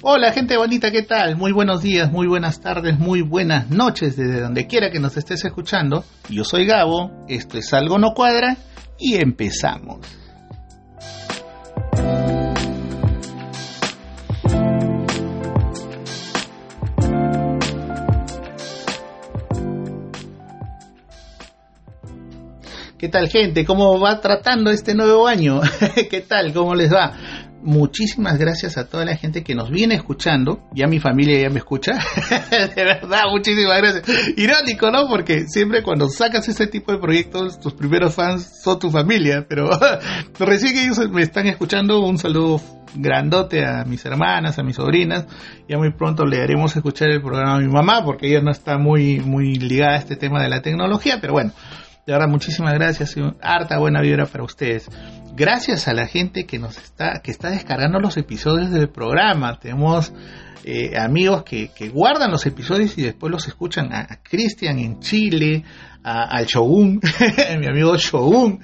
Hola 0.00 0.30
gente 0.30 0.56
bonita, 0.56 0.92
¿qué 0.92 1.02
tal? 1.02 1.34
Muy 1.34 1.50
buenos 1.50 1.82
días, 1.82 2.12
muy 2.12 2.28
buenas 2.28 2.60
tardes, 2.60 3.00
muy 3.00 3.20
buenas 3.20 3.68
noches 3.68 4.16
desde 4.16 4.42
donde 4.42 4.68
quiera 4.68 4.92
que 4.92 5.00
nos 5.00 5.16
estés 5.16 5.44
escuchando. 5.44 6.04
Yo 6.28 6.44
soy 6.44 6.66
Gabo, 6.66 7.10
esto 7.26 7.58
es 7.58 7.72
Algo 7.72 7.98
No 7.98 8.14
Cuadra 8.14 8.56
y 8.96 9.16
empezamos. 9.16 9.98
¿Qué 22.98 23.08
tal 23.08 23.28
gente? 23.28 23.64
¿Cómo 23.64 24.00
va 24.00 24.20
tratando 24.20 24.72
este 24.72 24.92
nuevo 24.92 25.28
año? 25.28 25.60
¿Qué 26.10 26.20
tal? 26.20 26.52
¿Cómo 26.52 26.74
les 26.74 26.92
va? 26.92 27.12
Muchísimas 27.62 28.38
gracias 28.38 28.78
a 28.78 28.88
toda 28.88 29.04
la 29.04 29.16
gente 29.16 29.42
que 29.42 29.54
nos 29.54 29.70
viene 29.70 29.96
escuchando. 29.96 30.62
Ya 30.72 30.86
mi 30.86 31.00
familia 31.00 31.40
ya 31.40 31.50
me 31.50 31.58
escucha. 31.58 31.92
de 32.50 32.84
verdad, 32.84 33.22
muchísimas 33.30 33.78
gracias. 33.78 34.04
Irónico, 34.36 34.90
¿no? 34.90 35.08
Porque 35.08 35.46
siempre 35.48 35.82
cuando 35.82 36.08
sacas 36.08 36.48
ese 36.48 36.68
tipo 36.68 36.92
de 36.92 36.98
proyectos, 36.98 37.58
tus 37.58 37.74
primeros 37.74 38.14
fans 38.14 38.60
son 38.62 38.78
tu 38.78 38.90
familia. 38.90 39.44
Pero 39.48 39.70
recién 40.38 40.72
que 40.74 40.84
ellos 40.84 40.98
me 41.10 41.22
están 41.22 41.46
escuchando, 41.46 42.00
un 42.00 42.18
saludo 42.18 42.60
grandote 42.94 43.66
a 43.66 43.84
mis 43.84 44.04
hermanas, 44.04 44.58
a 44.58 44.62
mis 44.62 44.76
sobrinas. 44.76 45.26
Ya 45.68 45.78
muy 45.78 45.92
pronto 45.92 46.24
le 46.24 46.40
haremos 46.40 46.76
escuchar 46.76 47.10
el 47.10 47.20
programa 47.20 47.56
a 47.56 47.58
mi 47.58 47.68
mamá 47.68 48.04
porque 48.04 48.28
ella 48.28 48.40
no 48.40 48.52
está 48.52 48.78
muy, 48.78 49.18
muy 49.18 49.56
ligada 49.56 49.94
a 49.94 49.98
este 49.98 50.16
tema 50.16 50.42
de 50.42 50.48
la 50.48 50.62
tecnología. 50.62 51.18
Pero 51.20 51.32
bueno, 51.32 51.52
de 52.06 52.12
verdad, 52.12 52.28
muchísimas 52.28 52.72
gracias. 52.72 53.16
Harta 53.42 53.78
buena 53.78 54.00
vibra 54.00 54.26
para 54.26 54.44
ustedes. 54.44 54.88
Gracias 55.38 55.86
a 55.86 55.94
la 55.94 56.08
gente 56.08 56.46
que 56.46 56.58
nos 56.58 56.76
está, 56.78 57.20
que 57.22 57.30
está 57.30 57.50
descargando 57.50 58.00
los 58.00 58.16
episodios 58.16 58.72
del 58.72 58.88
programa. 58.88 59.60
Tenemos 59.60 60.12
eh, 60.64 60.98
amigos 60.98 61.44
que, 61.44 61.70
guardan 61.94 62.32
los 62.32 62.44
episodios 62.44 62.98
y 62.98 63.02
después 63.02 63.30
los 63.30 63.46
escuchan. 63.46 63.92
A, 63.92 64.20
Cristian 64.20 64.80
en 64.80 64.98
Chile, 64.98 65.62
al 66.02 66.44
Shogun, 66.44 67.00
mi 67.60 67.66
amigo 67.68 67.96
Shogun. 67.96 68.58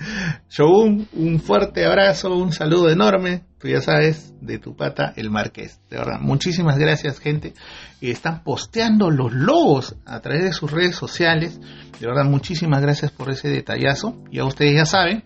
Shogun, 0.50 1.06
un 1.12 1.39
fuerte 1.39 1.86
abrazo, 1.86 2.34
un 2.34 2.50
saludo 2.50 2.91
enorme. 2.91 3.45
Tú 3.61 3.69
ya 3.69 3.80
sabes, 3.80 4.34
de 4.41 4.58
tu 4.58 4.75
pata, 4.75 5.12
el 5.14 5.30
Marqués. 5.30 5.80
De 5.89 5.98
verdad, 5.98 6.19
muchísimas 6.20 6.77
gracias, 6.77 7.20
gente. 7.20 7.55
Están 8.00 8.42
posteando 8.42 9.12
los 9.12 9.33
logos 9.33 9.95
a 10.06 10.19
través 10.19 10.42
de 10.42 10.52
sus 10.52 10.72
redes 10.72 10.97
sociales. 10.97 11.61
De 12.00 12.06
verdad, 12.08 12.25
muchísimas 12.25 12.83
gracias 12.83 13.12
por 13.12 13.30
ese 13.30 13.48
detallazo. 13.48 14.20
Ya 14.33 14.45
ustedes 14.45 14.75
ya 14.75 14.86
saben, 14.86 15.22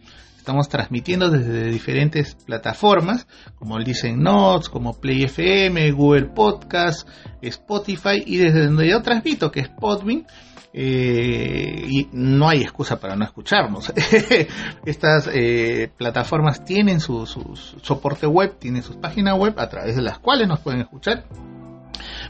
estamos 0.48 0.70
transmitiendo 0.70 1.28
desde 1.28 1.64
diferentes 1.64 2.34
plataformas, 2.34 3.26
como 3.56 3.76
el 3.76 3.84
Dicen 3.84 4.22
Notes, 4.22 4.70
como 4.70 4.98
Play 4.98 5.24
FM, 5.24 5.92
Google 5.92 6.30
Podcast, 6.34 7.06
Spotify 7.42 8.22
y 8.24 8.38
desde 8.38 8.64
donde 8.64 8.88
yo 8.88 9.02
transmito, 9.02 9.50
que 9.50 9.60
es 9.60 9.68
Podbean. 9.68 10.26
Eh, 10.72 11.84
y 11.86 12.08
no 12.12 12.48
hay 12.48 12.62
excusa 12.62 12.98
para 12.98 13.14
no 13.14 13.26
escucharnos. 13.26 13.92
Estas 14.86 15.28
eh, 15.34 15.90
plataformas 15.98 16.64
tienen 16.64 17.00
su, 17.00 17.26
su, 17.26 17.54
soporte 17.82 18.26
web, 18.26 18.58
tienen 18.58 18.82
sus 18.82 18.96
páginas 18.96 19.38
web 19.38 19.52
a 19.58 19.68
través 19.68 19.96
de 19.96 20.02
las 20.02 20.18
cuales 20.18 20.48
nos 20.48 20.60
pueden 20.60 20.80
escuchar 20.80 21.26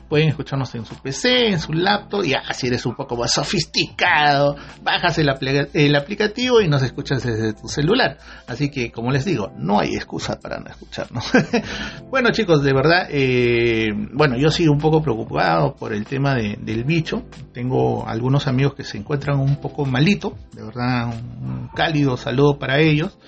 Pueden 0.09 0.29
escucharnos 0.29 0.75
en 0.75 0.85
su 0.85 0.95
PC, 0.97 1.49
en 1.49 1.61
su 1.61 1.73
laptop, 1.73 2.25
y 2.25 2.35
así 2.35 2.67
eres 2.67 2.87
un 2.87 2.95
poco 2.95 3.17
más 3.17 3.33
sofisticado, 3.33 4.57
bajas 4.83 5.19
el, 5.19 5.29
aplicativo 5.29 6.61
y 6.61 6.69
nos 6.69 6.83
escuchas 6.83 7.23
desde 7.23 7.53
tu 7.55 7.69
celular. 7.69 8.19
Así 8.47 8.71
que, 8.71 8.91
como 8.91 9.11
les 9.11 9.25
digo, 9.25 9.53
no 9.57 9.81
hay 9.81 9.95
excusa 9.95 10.39
para 10.41 10.59
no 10.59 10.69
escucharnos. 10.71 11.31
bueno, 12.11 12.31
chicos, 12.31 12.63
de 12.63 12.73
verdad, 12.73 13.09
eh, 13.11 13.89
bueno, 14.13 14.37
yo 14.37 14.51
sigo 14.51 14.73
un 14.73 14.79
poco 14.79 15.03
preocupado 15.03 15.75
por 15.75 15.93
el 15.93 16.05
tema 16.05 16.35
del 16.35 16.85
bicho. 16.85 17.25
Tengo 17.53 18.07
algunos 18.07 18.47
amigos 18.47 18.75
que 18.75 18.85
se 18.85 18.99
encuentran 18.99 19.39
un 19.39 19.57
poco 19.57 19.85
malito, 19.85 20.37
de 20.53 20.65
verdad, 20.65 21.09
un 21.09 21.69
cálido 21.75 22.17
saludo 22.17 22.59
para 22.59 22.79
ellos. 22.79 23.19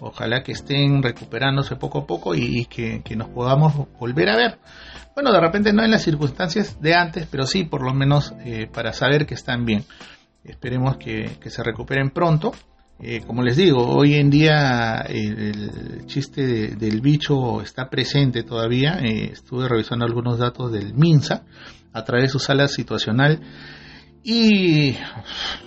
Ojalá 0.00 0.42
que 0.42 0.52
estén 0.52 1.02
recuperándose 1.02 1.76
poco 1.76 2.00
a 2.00 2.06
poco 2.06 2.34
y, 2.34 2.66
que, 2.66 3.02
nos 3.16 3.28
podamos 3.28 3.74
volver 3.98 4.28
a 4.28 4.36
ver. 4.36 4.58
Bueno, 5.14 5.30
de 5.30 5.40
repente 5.40 5.72
no 5.72 5.84
en 5.84 5.92
las 5.92 6.02
circunstancias 6.02 6.80
de 6.80 6.94
antes, 6.94 7.28
pero 7.30 7.46
sí 7.46 7.62
por 7.62 7.82
lo 7.82 7.94
menos 7.94 8.34
eh, 8.44 8.66
para 8.72 8.92
saber 8.92 9.26
que 9.26 9.34
están 9.34 9.64
bien. 9.64 9.84
Esperemos 10.42 10.96
que, 10.96 11.38
se 11.46 11.62
recuperen 11.62 12.10
pronto. 12.10 12.52
Eh, 12.98 13.22
como 13.24 13.42
les 13.42 13.56
digo, 13.56 13.86
hoy 13.86 14.14
en 14.14 14.28
día 14.28 15.04
el, 15.08 16.04
chiste 16.06 16.74
del 16.76 17.00
bicho 17.00 17.62
está 17.62 17.88
presente 17.88 18.42
todavía. 18.42 18.98
Eh, 19.02 19.30
estuve 19.32 19.68
revisando 19.68 20.04
algunos 20.04 20.38
datos 20.38 20.72
del 20.72 20.94
MINSA 20.94 21.44
a 21.92 22.04
través 22.04 22.24
de 22.24 22.30
su 22.30 22.40
sala 22.40 22.66
situacional 22.66 23.40
y 24.24 24.94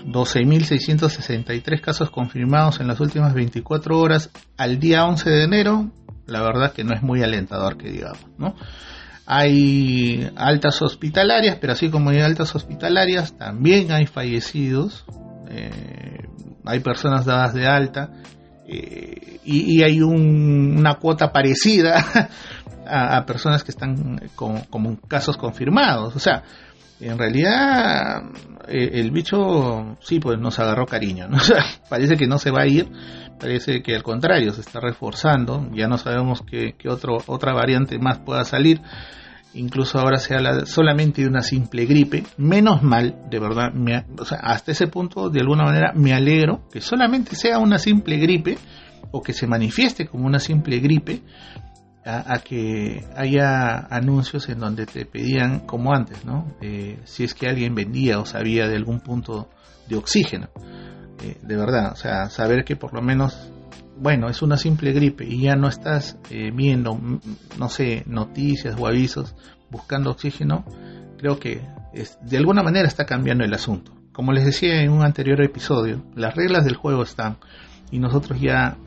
12.663 0.08 1.80
casos 1.80 2.10
confirmados 2.12 2.82
en 2.82 2.88
las 2.88 3.00
últimas 3.00 3.34
24 3.34 3.98
horas 3.98 4.30
al 4.58 4.78
día 4.78 5.06
11 5.06 5.30
de 5.30 5.44
enero. 5.44 5.90
La 6.26 6.42
verdad 6.42 6.74
que 6.74 6.84
no 6.84 6.94
es 6.94 7.02
muy 7.02 7.24
alentador 7.24 7.78
que 7.78 7.90
digamos, 7.90 8.26
¿no? 8.38 8.54
Hay 9.28 10.32
altas 10.38 10.82
hospitalarias, 10.82 11.58
pero 11.60 11.74
así 11.74 11.90
como 11.90 12.12
hay 12.12 12.22
altas 12.22 12.56
hospitalarias, 12.56 13.38
también 13.38 13.92
hay 13.92 14.06
fallecidos, 14.06 15.06
eh, 15.50 16.24
hay 16.66 16.80
personas 16.80 17.26
dadas 17.26 17.54
de 17.54 17.68
alta. 17.68 18.10
Eh, 18.66 19.40
y, 19.44 19.82
hay 19.82 20.02
una 20.02 20.96
cuota 20.96 21.32
parecida 21.32 22.30
a, 22.88 23.26
personas 23.26 23.64
que 23.64 23.72
están 23.72 24.30
como 24.36 25.00
casos 25.08 25.38
confirmados. 25.38 26.16
O 26.16 26.20
sea, 26.20 26.44
en 27.00 27.18
realidad 27.18 28.24
eh, 28.68 28.92
el 28.94 29.12
bicho 29.12 29.98
sí 30.02 30.20
pues 30.20 30.40
nos 30.40 30.58
agarró 30.60 30.86
cariño 30.86 31.28
parece 31.90 32.16
que 32.16 32.28
no 32.28 32.40
se 32.40 32.52
va 32.52 32.62
a 32.62 32.68
ir 32.68 32.90
parece 33.40 33.82
que 33.82 33.96
al 33.96 34.04
contrario 34.04 34.52
se 34.54 34.62
está 34.62 34.80
reforzando 34.80 35.70
ya 35.74 35.88
no 35.88 35.98
sabemos 35.98 36.44
qué, 36.50 36.76
otro, 36.90 37.18
otra 37.28 37.54
variante 37.54 38.00
más 38.00 38.20
pueda 38.20 38.44
salir 38.44 38.82
incluso 39.54 40.00
ahora 40.00 40.18
se 40.18 40.36
habla 40.36 40.66
solamente 40.66 41.22
de 41.22 41.28
una 41.28 41.42
simple 41.42 41.86
gripe 41.86 42.24
menos 42.38 42.84
mal 42.84 43.16
de 43.30 43.40
verdad 43.40 43.72
hasta 44.42 44.72
ese 44.72 44.88
punto 44.88 45.30
de 45.30 45.40
alguna 45.42 45.64
manera 45.64 45.94
me 45.96 46.14
alegro 46.14 46.68
que 46.72 46.82
solamente 46.82 47.36
sea 47.36 47.60
una 47.60 47.78
simple 47.78 48.18
gripe 48.18 48.58
o 49.12 49.22
que 49.22 49.34
se 49.34 49.48
manifieste 49.48 50.08
como 50.08 50.26
una 50.26 50.40
simple 50.40 50.80
gripe 50.80 51.22
a, 52.08 52.40
que 52.40 53.06
haya 53.16 53.80
anuncios 53.90 54.48
en 54.50 54.60
donde 54.60 54.86
te 54.86 55.06
pedían, 55.06 55.62
como 55.62 55.94
antes, 55.94 56.24
¿no? 56.24 56.56
Eh, 56.62 57.00
si 57.04 57.26
es 57.26 57.34
que 57.34 57.48
alguien 57.48 57.76
vendía 57.76 58.20
o 58.20 58.26
sabía 58.26 58.68
de 58.68 58.78
algún 58.78 59.02
punto 59.02 59.50
de 59.90 59.98
oxígeno. 59.98 60.48
Eh, 61.22 61.38
de 61.42 61.56
verdad, 61.56 61.92
o 61.94 61.96
sea, 61.96 62.30
saber 62.30 62.64
que 62.64 62.76
por 62.76 62.94
lo 62.94 63.02
menos, 63.02 63.52
bueno, 63.98 64.30
es 64.30 64.42
una 64.42 64.58
simple 64.58 64.94
gripe 64.94 65.26
y 65.26 65.42
ya 65.42 65.56
no 65.56 65.68
estás 65.68 66.18
eh, 66.30 66.52
viendo, 66.54 67.00
no 67.58 67.70
sé, 67.70 68.04
noticias 68.06 68.76
o 68.78 68.88
avisos 68.88 69.36
buscando 69.70 70.12
oxígeno, 70.12 70.66
creo 71.18 71.40
que 71.40 71.62
es, 71.94 72.18
de 72.22 72.38
alguna 72.38 72.64
manera 72.64 72.88
está 72.88 73.06
cambiando 73.06 73.44
el 73.44 73.54
asunto. 73.54 73.94
Como 74.12 74.32
les 74.32 74.46
decía 74.46 74.82
en 74.82 74.92
un 74.92 75.04
anterior 75.04 75.42
episodio, 75.42 76.04
las 76.16 76.36
reglas 76.36 76.66
del 76.66 76.76
juego 76.76 77.04
están 77.04 77.38
y 77.92 78.00
nosotros 78.00 78.40
ya 78.40 78.78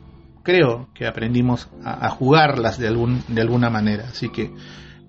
creo 0.43 0.89
que 0.93 1.07
aprendimos 1.07 1.69
a, 1.83 2.09
jugarlas 2.09 2.77
de, 2.77 2.87
algún, 2.87 3.23
de 3.27 3.41
alguna 3.41 3.69
manera. 3.69 4.05
Así 4.09 4.29
que 4.29 4.51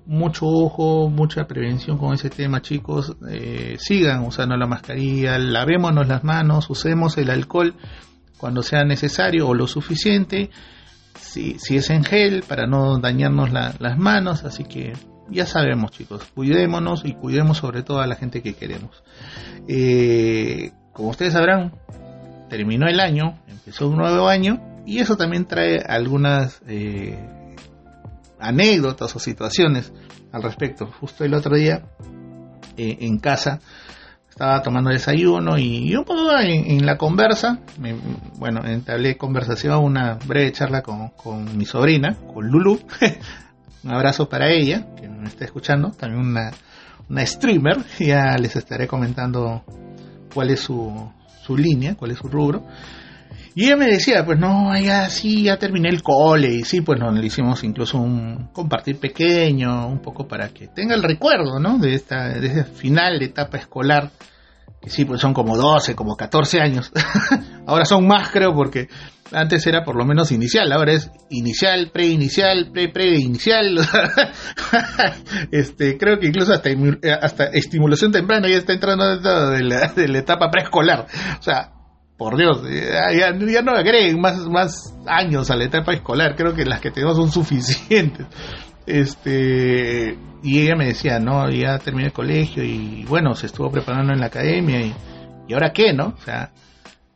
mucho 0.06 0.46
ojo, 0.46 1.08
mucha 1.08 1.46
prevención 1.46 1.98
con 1.98 2.14
ese 2.14 2.30
tema, 2.30 2.62
chicos. 2.62 3.16
Eh, 3.28 3.76
sigan 3.78 4.24
usando 4.24 4.56
la 4.56 4.66
mascarilla, 4.66 5.38
lavémonos 5.38 6.08
las 6.08 6.24
manos, 6.24 6.68
usemos 6.70 7.16
el 7.18 7.30
alcohol 7.30 7.74
cuando 8.36 8.62
sea 8.62 8.84
necesario 8.84 9.48
o 9.48 9.54
lo 9.54 9.66
suficiente. 9.66 10.50
Si, 11.18 11.58
si 11.58 11.76
es 11.76 11.90
en 11.90 12.04
gel, 12.04 12.42
para 12.42 12.66
no 12.66 12.98
dañarnos 12.98 13.52
las 13.52 13.98
manos. 13.98 14.44
Así 14.44 14.64
que 14.64 14.92
ya 15.30 15.46
sabemos, 15.46 15.92
chicos, 15.92 16.24
cuidémonos 16.34 17.04
y 17.04 17.14
cuidemos 17.14 17.58
sobre 17.58 17.82
todo 17.82 18.00
a 18.00 18.06
la 18.06 18.16
gente 18.16 18.42
que 18.42 18.54
queremos. 18.54 19.02
Eh, 19.68 20.72
como 20.92 21.10
ustedes 21.10 21.32
sabrán, 21.32 21.72
terminó 22.48 22.86
el 22.86 23.00
año, 23.00 23.38
empezó 23.48 23.88
un 23.88 23.96
nuevo 23.96 24.28
año 24.28 24.60
y 24.84 24.98
eso 24.98 25.16
también 25.16 25.46
trae 25.46 25.78
algunas 25.78 26.60
eh, 26.66 27.18
anécdotas 28.42 29.14
o 29.16 29.18
situaciones 29.18 29.92
al 30.32 30.42
respecto. 30.42 30.86
Justo 31.00 31.24
el 31.24 31.34
otro 31.34 31.56
día 31.56 31.84
eh, 32.76 32.98
en 33.00 33.18
casa 33.18 33.60
estaba 34.28 34.62
tomando 34.62 34.90
desayuno 34.90 35.58
y, 35.58 35.94
un 35.94 36.04
poco 36.04 36.30
en, 36.38 36.86
la 36.86 36.96
conversa, 36.96 37.60
bueno, 38.38 38.64
entablé 38.64 39.18
conversación, 39.18 39.84
una 39.84 40.14
breve 40.14 40.52
charla 40.52 40.82
con, 40.82 41.10
con 41.10 41.56
mi 41.56 41.66
sobrina, 41.66 42.16
con 42.32 42.48
Lulu. 42.48 42.80
un 43.84 43.92
abrazo 43.92 44.28
para 44.28 44.50
ella, 44.50 44.86
que 44.96 45.06
me 45.08 45.28
está 45.28 45.44
escuchando, 45.44 45.90
también 45.90 46.24
una, 46.24 46.50
una 47.10 47.26
streamer, 47.26 47.84
ya 47.98 48.36
les 48.38 48.56
estaré 48.56 48.86
comentando 48.86 49.64
cuál 50.32 50.50
es 50.50 50.60
su, 50.60 51.12
su 51.44 51.56
línea, 51.56 51.94
cuál 51.94 52.12
es 52.12 52.18
su 52.18 52.28
rubro. 52.28 52.64
Y 53.54 53.66
ella 53.66 53.76
me 53.76 53.86
decía, 53.86 54.24
pues 54.24 54.38
no, 54.38 54.76
ya 54.78 55.10
sí, 55.10 55.44
ya 55.44 55.58
terminé 55.58 55.90
el 55.90 56.02
cole, 56.02 56.48
y 56.48 56.64
sí, 56.64 56.80
pues 56.80 56.98
no, 56.98 57.10
le 57.10 57.26
hicimos 57.26 57.62
incluso 57.64 57.98
un 57.98 58.48
compartir 58.52 58.98
pequeño, 58.98 59.86
un 59.88 60.00
poco 60.00 60.26
para 60.26 60.48
que 60.48 60.68
tenga 60.68 60.94
el 60.94 61.02
recuerdo, 61.02 61.60
¿no? 61.60 61.78
De 61.78 61.94
esta, 61.94 62.28
de 62.28 62.46
ese 62.46 62.64
final 62.64 63.18
de 63.18 63.26
etapa 63.26 63.58
escolar, 63.58 64.10
que 64.80 64.88
sí, 64.88 65.04
pues 65.04 65.20
son 65.20 65.34
como 65.34 65.56
12, 65.56 65.94
como 65.94 66.16
14 66.16 66.60
años. 66.60 66.90
ahora 67.66 67.84
son 67.84 68.06
más, 68.06 68.30
creo, 68.30 68.54
porque 68.54 68.88
antes 69.32 69.66
era 69.66 69.84
por 69.84 69.96
lo 69.96 70.06
menos 70.06 70.32
inicial, 70.32 70.72
ahora 70.72 70.92
es 70.92 71.10
inicial, 71.28 71.90
preinicial, 71.92 72.70
pre-preinicial. 72.72 73.78
este, 75.52 75.98
creo 75.98 76.18
que 76.18 76.28
incluso 76.28 76.54
hasta, 76.54 76.70
hasta 77.20 77.44
estimulación 77.44 78.12
temprana 78.12 78.48
ya 78.48 78.56
está 78.56 78.72
entrando 78.72 79.08
dentro 79.10 79.50
de 79.50 79.58
de 79.94 80.08
la 80.08 80.18
etapa 80.18 80.50
preescolar. 80.50 81.06
O 81.38 81.42
sea, 81.42 81.81
por 82.22 82.36
Dios, 82.36 82.62
ya, 83.18 83.62
no 83.62 83.72
agreguen 83.72 84.20
más, 84.20 84.38
más 84.46 84.94
años 85.06 85.50
a 85.50 85.56
la 85.56 85.64
etapa 85.64 85.92
escolar, 85.92 86.36
creo 86.36 86.54
que 86.54 86.64
las 86.64 86.80
que 86.80 86.92
tenemos 86.92 87.16
son 87.16 87.32
suficientes. 87.32 88.26
Este, 88.86 90.16
y 90.40 90.60
ella 90.60 90.76
me 90.76 90.86
decía, 90.86 91.18
no, 91.18 91.50
ya 91.50 91.80
terminé 91.80 92.06
el 92.06 92.12
colegio 92.12 92.62
y 92.62 93.04
bueno, 93.08 93.34
se 93.34 93.46
estuvo 93.46 93.70
preparando 93.72 94.12
en 94.12 94.20
la 94.20 94.26
academia 94.26 94.80
y, 94.82 94.94
y 95.48 95.52
ahora 95.52 95.72
qué, 95.72 95.92
¿no? 95.92 96.14
O 96.16 96.24
sea, 96.24 96.52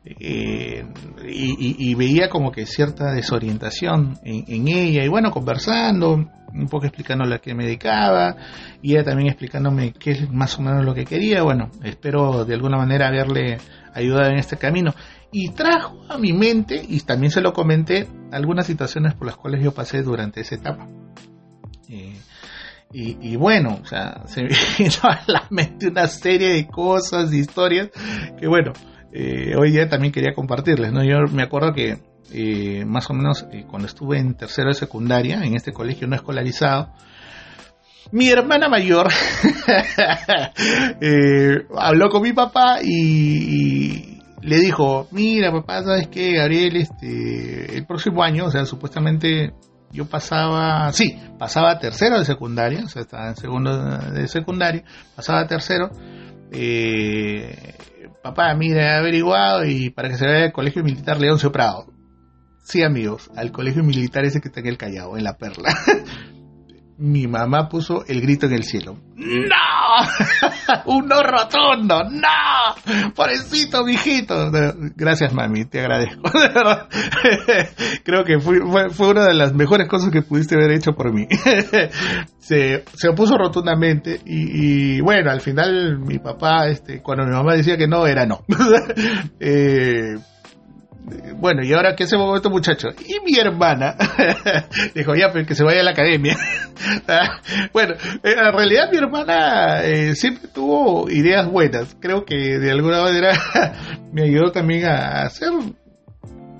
eh, 0.08 0.86
y, 1.24 1.94
veía 1.96 2.28
como 2.28 2.52
que 2.52 2.64
cierta 2.64 3.12
desorientación 3.12 4.18
en, 4.22 4.68
ella 4.68 5.04
y 5.04 5.08
bueno, 5.08 5.32
conversando, 5.32 6.14
un 6.14 6.68
poco 6.68 6.86
explicándole 6.86 7.34
a 7.34 7.38
qué 7.38 7.54
me 7.54 7.64
dedicaba 7.64 8.36
y 8.80 8.92
ella 8.92 9.02
también 9.02 9.28
explicándome 9.28 9.92
qué 9.92 10.12
es 10.12 10.30
más 10.30 10.58
o 10.58 10.62
menos 10.62 10.84
lo 10.84 10.94
que 10.94 11.04
quería, 11.04 11.42
bueno, 11.42 11.70
espero 11.82 12.44
de 12.44 12.54
alguna 12.54 12.76
manera 12.76 13.08
haberle 13.08 13.58
ayudado 13.94 14.30
en 14.30 14.38
este 14.38 14.56
camino 14.56 14.94
y 15.32 15.50
trajo 15.50 16.04
a 16.08 16.18
mi 16.18 16.32
mente, 16.32 16.80
y 16.88 17.00
también 17.00 17.30
se 17.30 17.40
lo 17.40 17.52
comenté, 17.52 18.06
algunas 18.30 18.66
situaciones 18.66 19.14
por 19.14 19.26
las 19.26 19.36
cuales 19.36 19.62
yo 19.62 19.72
pasé 19.72 20.02
durante 20.02 20.40
esa 20.40 20.54
etapa. 20.54 20.88
Eh, 21.88 22.16
y, 22.92 23.36
bueno, 23.36 23.80
o 23.82 23.84
sea, 23.84 24.22
se 24.26 24.42
me 24.42 24.48
vino 24.78 24.96
a 25.02 25.20
la 25.26 25.46
mente 25.50 25.88
una 25.88 26.06
serie 26.06 26.54
de 26.54 26.66
cosas, 26.66 27.30
de 27.30 27.38
historias, 27.38 27.90
que 28.38 28.46
bueno, 28.46 28.72
eh, 29.12 29.54
hoy 29.56 29.70
día 29.70 29.88
también 29.88 30.12
quería 30.12 30.34
compartirles, 30.34 30.92
¿no? 30.92 31.04
Yo 31.04 31.18
me 31.32 31.42
acuerdo 31.42 31.72
que 31.72 31.98
eh, 32.32 32.84
más 32.84 33.08
o 33.10 33.14
menos 33.14 33.46
cuando 33.68 33.86
estuve 33.86 34.18
en 34.18 34.34
tercero 34.34 34.68
de 34.68 34.74
secundaria, 34.74 35.42
en 35.44 35.54
este 35.54 35.72
colegio 35.72 36.06
no 36.06 36.16
escolarizado, 36.16 36.92
mi 38.12 38.28
hermana 38.28 38.68
mayor 38.68 39.08
habló 41.76 42.08
con 42.08 42.22
mi 42.22 42.32
papá 42.32 42.78
y, 42.82 44.16
le 44.46 44.60
dijo, 44.60 45.08
mira 45.10 45.50
papá, 45.50 45.82
¿sabes 45.82 46.06
qué, 46.06 46.36
Gabriel? 46.36 46.76
Este, 46.76 47.76
el 47.76 47.84
próximo 47.84 48.22
año, 48.22 48.46
o 48.46 48.50
sea, 48.50 48.64
supuestamente 48.64 49.52
yo 49.90 50.06
pasaba, 50.06 50.92
sí, 50.92 51.18
pasaba 51.38 51.78
tercero 51.80 52.18
de 52.18 52.24
secundaria, 52.24 52.84
o 52.84 52.88
sea, 52.88 53.02
estaba 53.02 53.28
en 53.28 53.36
segundo 53.36 53.98
de 54.12 54.28
secundaria, 54.28 54.84
pasaba 55.16 55.46
tercero. 55.46 55.90
Eh, 56.52 57.74
papá, 58.26 58.54
mira, 58.54 58.82
he 58.82 58.96
averiguado 58.96 59.64
y 59.64 59.90
para 59.90 60.08
que 60.08 60.16
se 60.16 60.26
vea 60.26 60.46
el 60.46 60.52
Colegio 60.52 60.82
Militar 60.82 61.20
León 61.20 61.38
Prado. 61.52 61.86
Sí, 62.64 62.82
amigos, 62.82 63.30
al 63.36 63.52
Colegio 63.52 63.84
Militar 63.84 64.24
ese 64.24 64.40
que 64.40 64.48
está 64.48 64.60
en 64.60 64.66
el 64.66 64.78
Callao, 64.78 65.16
en 65.16 65.22
La 65.24 65.36
Perla. 65.36 65.70
mi 66.98 67.26
mamá 67.26 67.68
puso 67.68 68.04
el 68.06 68.20
grito 68.20 68.46
en 68.46 68.52
el 68.52 68.64
cielo. 68.64 68.98
¡No! 69.16 70.84
¡Un 70.86 71.06
no 71.06 71.22
rotundo! 71.22 72.04
¡No! 72.10 73.12
¡Pobrecito, 73.14 73.84
mijito! 73.84 74.50
Gracias, 74.94 75.32
mami, 75.32 75.64
te 75.64 75.80
agradezco. 75.80 76.22
Creo 78.04 78.24
que 78.24 78.38
fue, 78.38 78.60
fue, 78.90 79.08
una 79.08 79.26
de 79.26 79.34
las 79.34 79.54
mejores 79.54 79.88
cosas 79.88 80.10
que 80.10 80.22
pudiste 80.22 80.54
haber 80.54 80.72
hecho 80.72 80.92
por 80.92 81.12
mí. 81.12 81.26
se, 82.38 82.84
se 82.94 83.08
opuso 83.08 83.36
rotundamente 83.36 84.20
y, 84.24 85.00
bueno, 85.00 85.30
al 85.30 85.40
final 85.40 85.98
mi 85.98 86.18
papá, 86.18 86.68
este, 86.68 87.02
cuando 87.02 87.24
mi 87.24 87.32
mamá 87.32 87.54
decía 87.54 87.76
que 87.76 87.88
no, 87.88 88.06
era 88.06 88.26
no. 88.26 88.44
eh, 89.40 90.16
bueno, 91.36 91.62
¿y 91.62 91.72
ahora 91.72 91.94
qué 91.94 92.04
hacemos 92.04 92.26
con 92.26 92.36
este 92.36 92.48
muchacho? 92.48 92.88
Y 93.06 93.24
mi 93.24 93.38
hermana 93.38 93.96
dijo, 94.94 95.14
ya, 95.14 95.30
pues 95.30 95.46
que 95.46 95.54
se 95.54 95.62
vaya 95.62 95.80
a 95.80 95.84
la 95.84 95.92
academia. 95.92 96.36
bueno, 97.72 97.94
en 98.22 98.52
realidad 98.52 98.90
mi 98.90 98.98
hermana 98.98 99.84
eh, 99.84 100.14
siempre 100.16 100.48
tuvo 100.48 101.08
ideas 101.10 101.48
buenas. 101.48 101.96
Creo 102.00 102.24
que 102.24 102.58
de 102.58 102.70
alguna 102.70 103.02
manera 103.02 103.38
me 104.12 104.24
ayudó 104.24 104.50
también 104.50 104.86
a 104.86 105.22
hacer 105.22 105.50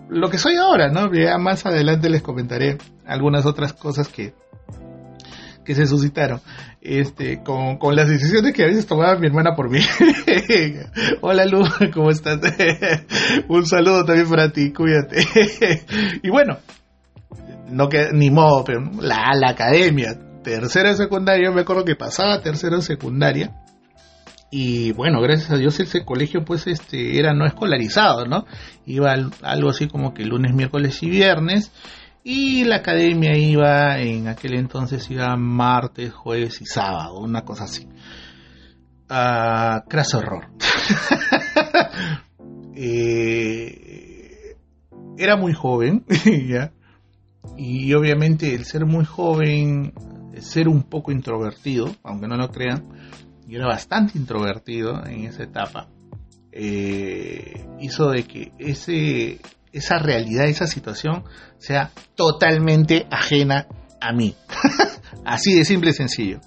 lo 0.09 0.31
que 0.31 0.39
soy 0.39 0.57
ahora, 0.57 0.91
¿no? 0.91 1.13
Ya 1.13 1.37
más 1.39 1.67
adelante 1.67 2.09
les 2.09 2.23
comentaré 2.23 2.79
algunas 3.05 3.47
otras 3.47 3.73
cosas 3.73 4.09
que, 4.09 4.35
que 5.67 5.75
se 5.75 5.87
suscitaron 5.87 6.41
este, 6.81 7.43
con, 7.43 7.77
con, 7.77 7.97
las 7.97 8.09
decisiones 8.09 8.55
que 8.55 8.63
a 8.63 8.67
veces 8.67 8.87
tomaba 8.87 9.19
mi 9.19 9.27
hermana 9.27 9.55
por 9.55 9.69
mí. 9.69 9.81
Hola 11.21 11.45
Lu, 11.45 11.65
¿cómo 11.93 12.11
estás? 12.11 12.41
Un 13.49 13.67
saludo 13.67 14.05
también 14.05 14.31
para 14.31 14.51
ti, 14.51 14.73
cuídate. 14.73 15.27
y 16.23 16.31
bueno, 16.31 16.59
no 17.69 17.89
que 17.89 18.11
ni 18.13 18.31
modo, 18.31 18.65
pero 18.65 18.81
la, 19.01 19.33
la 19.35 19.51
academia, 19.51 20.17
tercera 20.43 20.95
secundaria, 20.95 21.51
me 21.51 21.63
acuerdo 21.63 21.85
que 21.85 21.97
pasaba 21.97 22.41
tercera 22.41 22.81
secundaria. 22.81 23.53
Y 24.49 24.93
bueno, 24.93 25.21
gracias 25.21 25.51
a 25.51 25.57
Dios 25.57 25.79
ese 25.81 26.05
colegio 26.05 26.45
pues 26.45 26.69
este 26.69 27.19
era 27.19 27.35
no 27.35 27.47
escolarizado, 27.47 28.27
¿no? 28.27 28.47
Iba 28.87 29.13
algo 29.43 29.71
así 29.71 29.89
como 29.89 30.15
que 30.15 30.25
lunes, 30.25 30.55
miércoles 30.55 31.03
y 31.03 31.11
viernes 31.11 31.73
y 32.29 32.65
la 32.65 32.79
academia 32.79 33.39
iba, 33.39 34.01
en 34.01 34.27
aquel 34.27 34.55
entonces 34.55 35.09
iba 35.13 35.37
martes, 35.37 36.13
jueves 36.13 36.61
y 36.61 36.67
sábado, 36.67 37.21
una 37.21 37.45
cosa 37.45 37.65
así. 37.65 37.87
Uh, 39.09 39.89
craso 39.89 40.19
horror. 40.19 40.49
Eh, 42.79 44.55
era 45.17 45.37
muy 45.39 45.55
joven, 45.55 46.05
¿ya? 46.47 46.73
Y 47.57 47.95
obviamente 47.95 48.55
el 48.55 48.67
ser 48.67 48.85
muy 48.85 49.07
joven, 49.07 49.95
el 50.35 50.43
ser 50.43 50.69
un 50.69 50.83
poco 50.83 51.11
introvertido, 51.11 51.97
aunque 52.03 52.29
no 52.29 52.37
lo 52.37 52.51
crean, 52.51 52.87
yo 53.49 53.57
era 53.57 53.67
bastante 53.67 54.19
introvertido 54.19 55.07
en 55.07 55.25
esa 55.25 55.45
etapa, 55.45 55.89
eh, 56.53 57.67
hizo 57.81 58.11
de 58.11 58.25
que 58.25 58.53
ese, 58.59 59.41
esa 59.77 59.99
realidad, 59.99 60.47
esa 60.47 60.67
situación 60.67 61.25
sea 61.59 61.91
totalmente 62.15 63.07
ajena 63.11 63.67
a 64.01 64.13
mí. 64.13 64.35
Así 65.25 65.55
de 65.55 65.65
simple 65.65 65.91
y 65.91 65.95
sencillo. 65.95 66.41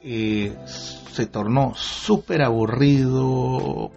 Eh, 0.00 0.56
se 0.66 1.26
tornó 1.26 1.74
súper 1.74 2.42
aburrido. 2.42 3.90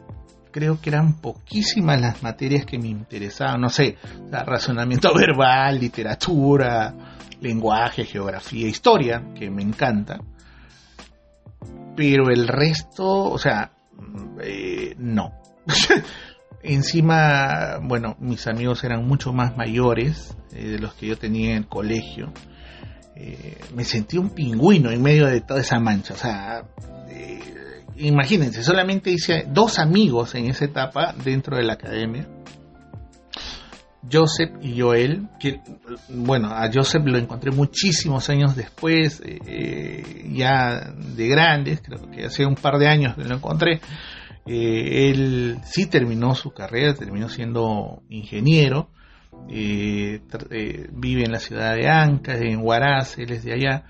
Creo 0.52 0.82
que 0.82 0.90
eran 0.90 1.20
poquísimas 1.20 2.02
las 2.02 2.24
materias 2.24 2.66
que 2.66 2.80
me 2.80 2.88
interesaban. 2.88 3.62
No 3.62 3.70
sé, 3.70 3.98
razonamiento 4.32 5.14
verbal, 5.16 5.80
literatura, 5.80 6.94
lenguaje, 7.42 8.06
geografía, 8.06 8.68
historia, 8.68 9.24
que 9.36 9.52
me 9.52 9.62
encanta. 9.62 10.20
Pero 11.96 12.30
el 12.30 12.48
resto, 12.48 13.06
o 13.06 13.38
sea, 13.38 13.72
eh, 14.42 14.96
no. 14.98 15.34
Encima, 16.68 17.80
bueno, 17.82 18.18
mis 18.20 18.46
amigos 18.46 18.84
eran 18.84 19.08
mucho 19.08 19.32
más 19.32 19.56
mayores 19.56 20.36
eh, 20.52 20.68
de 20.68 20.80
los 20.80 20.94
que 20.96 21.08
yo 21.08 21.18
tenía 21.18 21.52
en 21.52 21.58
el 21.60 21.68
colegio. 21.68 22.34
Eh, 23.16 23.58
me 23.74 23.86
sentí 23.86 24.18
un 24.18 24.32
pingüino 24.32 24.92
en 24.92 25.02
medio 25.02 25.28
de 25.28 25.40
toda 25.40 25.62
esa 25.62 25.80
mancha. 25.80 26.14
O 26.14 26.18
sea, 26.18 26.66
eh, 27.08 27.40
imagínense, 27.96 28.64
solamente 28.64 29.10
hice 29.10 29.46
dos 29.50 29.80
amigos 29.80 30.36
en 30.36 30.48
esa 30.48 30.66
etapa 30.66 31.16
dentro 31.24 31.56
de 31.56 31.64
la 31.64 31.74
academia. 31.74 32.28
Joseph 34.12 34.52
y 34.62 34.78
Joel, 34.80 35.30
bueno, 36.10 36.50
a 36.50 36.70
Joseph 36.72 37.04
lo 37.06 37.18
encontré 37.18 37.52
muchísimos 37.52 38.30
años 38.30 38.56
después, 38.56 39.22
ya 40.32 40.94
de 40.94 41.28
grandes, 41.28 41.82
creo 41.82 42.10
que 42.10 42.26
hace 42.26 42.46
un 42.46 42.56
par 42.56 42.78
de 42.78 42.88
años 42.88 43.16
que 43.16 43.26
lo 43.26 43.36
encontré, 43.36 43.82
eh, 44.48 45.10
él 45.10 45.60
sí 45.66 45.88
terminó 45.88 46.34
su 46.34 46.52
carrera, 46.52 46.94
terminó 46.94 47.28
siendo 47.28 48.02
ingeniero, 48.10 48.90
eh, 49.50 50.22
eh, 50.52 50.90
vive 50.92 51.24
en 51.26 51.32
la 51.34 51.40
ciudad 51.40 51.76
de 51.76 51.90
Anca, 51.90 52.34
en 52.36 52.62
Huaraz, 52.62 53.18
él 53.18 53.42
de 53.42 53.54
allá, 53.54 53.84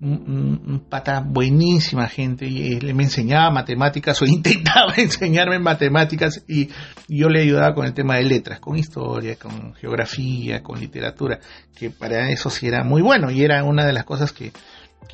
un, 0.00 0.84
pata 0.88 1.24
buenísima 1.26 2.08
gente, 2.08 2.46
y 2.46 2.74
él 2.74 2.94
me 2.94 3.04
enseñaba 3.04 3.50
matemáticas 3.50 4.20
o 4.20 4.26
intentaba 4.26 4.94
enseñarme 4.96 5.58
matemáticas 5.58 6.44
y 6.46 6.68
yo 7.08 7.28
le 7.28 7.42
ayudaba 7.42 7.74
con 7.74 7.86
el 7.86 7.94
tema 7.94 8.16
de 8.16 8.24
letras, 8.24 8.60
con 8.60 8.76
historia, 8.76 9.36
con 9.36 9.72
geografía, 9.74 10.62
con 10.62 10.78
literatura, 10.78 11.40
que 11.74 11.90
para 11.90 12.28
eso 12.30 12.50
sí 12.50 12.66
era 12.66 12.84
muy 12.84 13.00
bueno 13.00 13.30
y 13.30 13.42
era 13.42 13.64
una 13.64 13.86
de 13.86 13.94
las 13.94 14.04
cosas 14.04 14.32
que, 14.32 14.52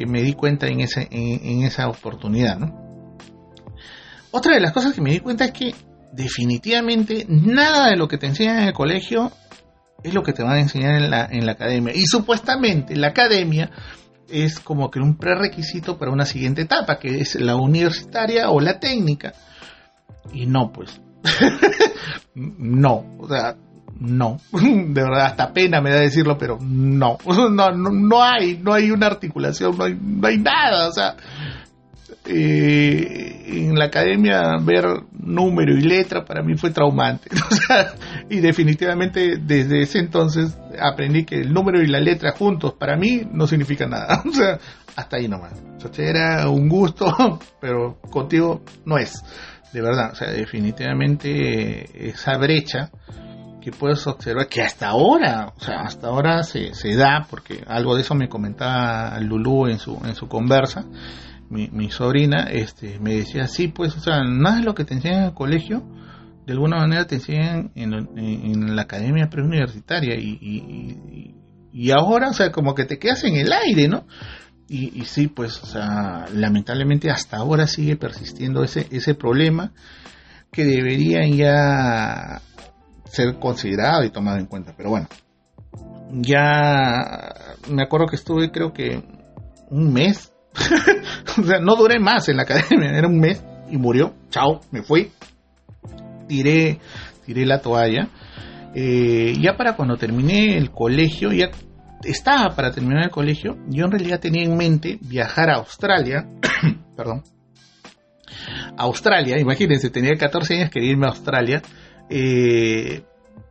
me 0.07 0.23
di 0.23 0.33
cuenta 0.33 0.69
en, 0.69 0.81
ese, 0.81 1.09
en 1.11 1.63
esa 1.63 1.89
oportunidad, 1.89 2.57
¿no? 2.57 2.88
Otra 4.31 4.55
de 4.55 4.61
las 4.61 4.73
cosas 4.73 4.95
que 4.95 5.01
me 5.01 5.11
di 5.11 5.21
cuenta 5.21 5.47
es 5.47 5.53
que 5.53 5.75
definitivamente 6.13 7.27
nada 7.29 7.91
de 7.91 7.97
lo 7.97 8.09
que 8.09 8.19
te 8.19 8.27
enseñan 8.27 8.59
en 8.59 8.69
el 8.69 8.73
colegio 8.73 9.33
es 10.03 10.15
lo 10.15 10.23
que 10.23 10.33
te 10.33 10.43
van 10.43 10.57
a 10.57 10.61
enseñar 10.61 10.95
en 10.95 11.11
la, 11.11 11.27
en 11.31 11.47
la 11.47 11.53
academia. 11.53 11.95
Y 11.95 12.07
supuestamente 12.07 12.97
la 12.97 13.09
academia 13.09 13.71
es 14.29 14.61
como 14.61 14.91
que 14.91 15.01
un 15.01 15.17
prerequisito 15.17 15.99
para 15.99 16.13
una 16.13 16.25
siguiente 16.25 16.63
etapa, 16.63 16.99
que 16.99 17.21
es 17.21 17.35
la 17.37 17.57
universitaria 17.57 18.51
o 18.51 18.61
la 18.61 18.79
técnica. 18.79 19.33
Y 20.33 20.47
no, 20.47 20.73
pues. 20.73 21.01
no, 22.35 23.17
o 23.19 23.29
sea, 23.29 23.57
no. 23.99 24.39
De 24.53 25.03
verdad, 25.03 25.27
hasta 25.27 25.53
pena 25.53 25.81
me 25.81 25.91
da 25.91 26.01
decirlo, 26.01 26.37
pero 26.39 26.59
no. 26.61 27.19
No, 27.27 27.71
no, 27.71 27.91
no 27.91 28.23
hay, 28.23 28.59
no 28.59 28.73
hay 28.73 28.91
una 28.91 29.07
articulación, 29.07 29.77
no 29.77 29.85
hay, 29.85 29.99
no 30.01 30.27
hay 30.27 30.39
nada, 30.39 30.89
o 30.89 30.93
sea. 30.93 31.17
Eh, 32.27 33.45
en 33.47 33.79
la 33.79 33.87
academia 33.87 34.59
ver 34.63 34.85
número 35.13 35.73
y 35.73 35.81
letra 35.81 36.25
para 36.25 36.43
mí 36.43 36.57
fue 36.57 36.71
traumante. 36.71 37.31
y 38.31 38.41
definitivamente 38.41 39.39
desde 39.39 39.83
ese 39.83 39.99
entonces 39.99 40.59
aprendí 40.81 41.25
que 41.25 41.37
el 41.37 41.53
número 41.53 41.83
y 41.83 41.87
la 41.87 42.01
letra 42.01 42.33
juntos 42.33 42.75
para 42.75 42.97
mí 42.97 43.23
no 43.33 43.47
significan 43.47 43.91
nada. 43.91 44.23
O 44.29 44.33
sea, 44.33 44.59
hasta 44.97 45.17
ahí 45.17 45.29
nomás. 45.29 45.63
O 45.85 45.93
sea, 45.93 46.07
era 46.07 46.49
un 46.51 46.69
gusto, 46.69 47.41
pero 47.61 48.01
contigo 48.11 48.63
no 48.85 48.99
es. 48.99 49.23
De 49.73 49.81
verdad, 49.83 50.13
o 50.13 50.15
sea, 50.15 50.31
definitivamente 50.31 52.09
esa 52.09 52.37
brecha 52.39 52.91
que 53.61 53.71
puedes 53.71 54.07
observar 54.07 54.49
que 54.49 54.63
hasta 54.63 54.89
ahora, 54.89 55.53
o 55.55 55.61
sea, 55.61 55.81
hasta 55.81 56.09
ahora 56.09 56.43
se, 56.43 56.73
se 56.75 56.95
da, 56.95 57.27
porque 57.29 57.63
algo 57.67 57.95
de 57.95 58.03
eso 58.03 58.15
me 58.15 58.29
comentaba 58.29 59.19
Lulú 59.21 59.67
en 59.67 59.79
su, 59.79 60.01
en 60.05 60.15
su 60.15 60.27
conversa, 60.27 60.85
mi, 61.51 61.91
sobrina, 61.91 62.49
este, 62.51 62.99
me 63.01 63.15
decía, 63.15 63.47
sí, 63.47 63.69
pues, 63.69 63.97
o 63.97 64.01
sea, 64.01 64.23
nada 64.25 64.57
de 64.57 64.65
lo 64.65 64.75
que 64.75 64.85
te 64.85 64.95
enseñan 64.95 65.21
en 65.21 65.25
el 65.29 65.35
colegio, 65.35 65.83
de 66.47 66.53
alguna 66.53 66.79
manera 66.79 67.07
te 67.07 67.17
enseñan 67.17 67.73
en, 67.75 68.77
la 68.77 68.83
academia 68.83 69.29
preuniversitaria 69.29 70.15
y, 70.17 70.39
y, 70.41 71.35
y, 71.73 71.91
ahora, 71.91 72.31
o 72.31 72.33
sea, 72.33 72.53
como 72.53 72.75
que 72.75 72.85
te 72.85 72.99
quedas 72.99 73.25
en 73.25 73.37
el 73.37 73.53
aire, 73.53 73.89
¿no? 73.89 74.07
Y, 74.71 75.03
sí, 75.07 75.29
pues, 75.29 75.63
o 75.63 75.67
sea, 75.67 76.27
lamentablemente 76.35 77.11
hasta 77.11 77.39
ahora 77.39 77.67
sigue 77.67 77.97
persistiendo 77.97 78.63
ese, 78.63 78.87
ese 78.91 79.15
problema 79.15 79.73
que 80.53 80.65
deberían 80.65 81.33
ya 81.33 82.43
ser 83.05 83.39
considerado 83.39 84.05
y 84.05 84.11
tomado 84.11 84.37
en 84.37 84.45
cuenta. 84.45 84.75
Pero 84.77 84.91
bueno, 84.91 85.09
ya 86.13 87.35
me 87.71 87.83
acuerdo 87.83 88.09
que 88.09 88.17
estuve 88.17 88.51
creo 88.51 88.75
que 88.75 89.03
un 89.71 89.93
mes 89.93 90.33
o 91.39 91.43
sea, 91.43 91.61
no 91.61 91.77
duré 91.77 91.99
más 92.01 92.29
en 92.29 92.37
la 92.37 92.43
academia, 92.43 92.91
era 92.91 93.07
un 93.07 93.19
mes 93.19 93.43
y 93.71 93.77
murió. 93.77 94.15
Chao, 94.31 94.61
me 94.71 94.83
fui. 94.83 95.11
Tiré, 96.27 96.79
tiré 97.25 97.47
la 97.47 97.61
toalla. 97.61 98.09
Eh, 98.75 99.35
ya 99.41 99.57
para 99.57 99.75
cuando 99.75 99.97
terminé 99.97 100.57
el 100.57 100.71
colegio, 100.71 101.33
ya 101.33 101.51
estaba 102.05 102.55
para 102.55 102.71
terminar 102.71 103.05
el 103.05 103.11
colegio, 103.11 103.57
yo 103.69 103.87
en 103.87 103.91
realidad 103.91 104.21
tenía 104.21 104.45
en 104.45 104.57
mente 104.57 104.99
viajar 105.01 105.51
a 105.51 105.57
Australia, 105.57 106.29
perdón, 106.97 107.25
Australia, 108.77 109.39
imagínense, 109.41 109.91
tenía 109.91 110.15
14 110.17 110.55
años, 110.55 110.71
quería 110.71 110.93
irme 110.93 111.07
a 111.07 111.11
Australia, 111.11 111.63
eh, 112.09 113.03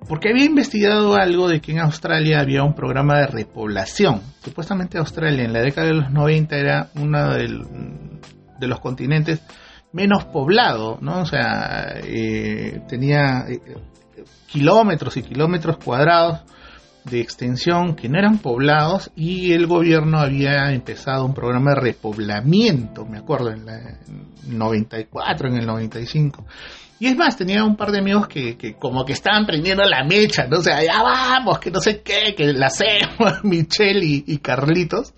porque 0.07 0.29
había 0.29 0.45
investigado 0.45 1.15
algo 1.15 1.47
de 1.47 1.59
que 1.61 1.71
en 1.71 1.79
Australia 1.79 2.39
había 2.39 2.63
un 2.63 2.73
programa 2.73 3.19
de 3.19 3.27
repoblación. 3.27 4.21
Supuestamente 4.43 4.97
Australia 4.97 5.43
en 5.43 5.53
la 5.53 5.61
década 5.61 5.87
de 5.87 5.93
los 5.93 6.11
90 6.11 6.55
era 6.55 6.89
uno 6.95 7.33
de 7.33 8.67
los 8.67 8.79
continentes 8.79 9.41
menos 9.91 10.25
poblado, 10.25 10.97
¿no? 11.01 11.21
O 11.21 11.25
sea, 11.25 11.99
eh, 12.03 12.81
tenía 12.87 13.45
eh, 13.47 13.59
kilómetros 14.47 15.17
y 15.17 15.23
kilómetros 15.23 15.77
cuadrados 15.77 16.41
de 17.03 17.21
extensión 17.21 17.95
que 17.95 18.09
no 18.09 18.19
eran 18.19 18.39
poblados 18.39 19.11
y 19.15 19.53
el 19.53 19.65
gobierno 19.65 20.19
había 20.19 20.71
empezado 20.73 21.25
un 21.25 21.33
programa 21.33 21.71
de 21.71 21.81
repoblamiento, 21.81 23.05
me 23.05 23.17
acuerdo, 23.17 23.51
en 23.51 23.67
el 23.69 24.57
94, 24.57 25.47
en 25.47 25.55
el 25.55 25.65
95 25.65 26.45
y 26.99 27.07
es 27.07 27.15
más, 27.15 27.37
tenía 27.37 27.63
un 27.63 27.75
par 27.75 27.91
de 27.91 27.99
amigos 27.99 28.27
que, 28.27 28.57
que 28.57 28.75
como 28.75 29.05
que 29.05 29.13
estaban 29.13 29.45
prendiendo 29.45 29.83
la 29.83 30.03
mecha, 30.03 30.47
¿no? 30.47 30.57
O 30.57 30.61
sea, 30.61 30.83
ya 30.83 31.03
vamos, 31.03 31.59
que 31.59 31.69
no 31.69 31.79
sé 31.79 32.01
qué, 32.01 32.33
que 32.35 32.53
la 32.53 32.67
hacemos, 32.67 33.43
Michelle 33.43 34.03
y, 34.03 34.37
Carlitos, 34.39 35.13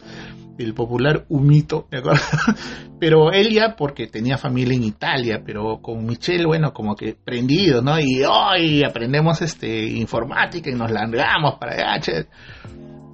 el 0.58 0.74
popular 0.74 1.26
Humito, 1.30 1.88
¿me 1.90 2.00
acuerdo? 2.00 2.22
Pero 3.00 3.32
él 3.32 3.50
ya 3.52 3.76
porque 3.78 4.08
tenía 4.08 4.38
familia 4.38 4.76
en 4.76 4.84
Italia, 4.84 5.42
pero 5.46 5.80
con 5.82 6.06
Michelle, 6.06 6.46
bueno, 6.46 6.74
como 6.74 6.98
que 6.98 7.16
prendido, 7.16 7.82
¿no? 7.82 7.98
Y 7.98 8.24
hoy 8.26 8.84
aprendemos 8.84 9.42
este 9.42 9.86
informática 9.86 10.70
y 10.70 10.74
nos 10.74 10.92
largamos 10.92 11.58
para 11.58 11.76
allá, 11.76 12.02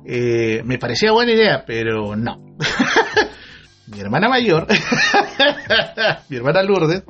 eh, 0.08 0.64
me 0.66 0.80
parecía 0.80 1.12
buena 1.12 1.34
idea, 1.34 1.64
pero 1.68 2.16
no. 2.16 2.56
mi 3.88 4.00
hermana 4.00 4.30
mayor, 4.30 4.68
mi 6.30 6.38
hermana 6.38 6.63
Lourdes, 6.63 7.04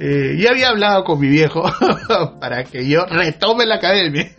eh, 0.00 0.36
ya 0.38 0.50
había 0.50 0.70
hablado 0.70 1.04
con 1.04 1.20
mi 1.20 1.28
viejo 1.28 1.62
para 2.40 2.64
que 2.64 2.88
yo 2.88 3.06
retome 3.06 3.64
la 3.66 3.76
academia. 3.76 4.34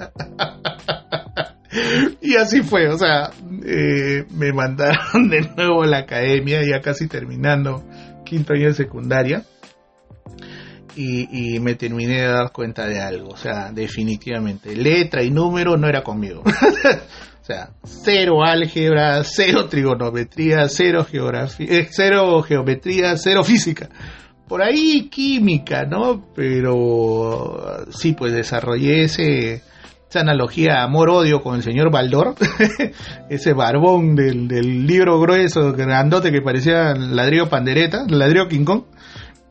y 2.22 2.36
así 2.36 2.62
fue, 2.62 2.90
o 2.90 2.98
sea, 2.98 3.32
eh, 3.66 4.26
me 4.32 4.52
mandaron 4.52 5.30
de 5.30 5.42
nuevo 5.56 5.84
a 5.84 5.88
la 5.88 6.00
academia, 6.00 6.62
ya 6.64 6.82
casi 6.82 7.08
terminando 7.08 7.84
quinto 8.26 8.54
año 8.54 8.68
de 8.68 8.74
secundaria. 8.74 9.44
Y, 10.96 11.56
y, 11.56 11.60
me 11.60 11.76
terminé 11.76 12.22
de 12.22 12.28
dar 12.28 12.52
cuenta 12.52 12.88
de 12.88 13.00
algo, 13.00 13.30
o 13.30 13.38
sea, 13.38 13.72
definitivamente, 13.72 14.76
letra 14.76 15.22
y 15.22 15.30
número 15.30 15.78
no 15.78 15.88
era 15.88 16.02
conmigo. 16.02 16.42
O 17.48 17.54
sea, 17.54 17.70
cero 17.86 18.44
álgebra, 18.44 19.24
cero 19.24 19.70
trigonometría, 19.70 20.68
cero 20.68 21.06
geografía, 21.10 21.66
eh, 21.70 21.88
cero 21.90 22.42
geometría, 22.42 23.16
cero 23.16 23.42
física. 23.46 23.88
Por 24.50 24.62
ahí 24.62 25.08
química, 25.08 25.86
¿no? 25.86 26.26
Pero 26.36 27.86
sí, 27.90 28.12
pues 28.12 28.34
desarrollé 28.34 29.04
ese, 29.06 29.62
esa 30.10 30.20
analogía 30.20 30.84
amor-odio 30.84 31.42
con 31.42 31.56
el 31.56 31.64
señor 31.64 31.90
Baldor, 31.90 32.36
ese 33.30 33.54
barbón 33.54 34.18
del, 34.18 34.50
del, 34.50 34.86
libro 34.86 35.18
grueso, 35.18 35.72
grandote 35.72 36.34
que 36.34 36.42
parecía 36.42 36.96
ladrillo 36.96 37.48
pandereta, 37.48 38.04
ladrillo 38.10 38.50
King 38.50 38.66
Kong, 38.66 38.84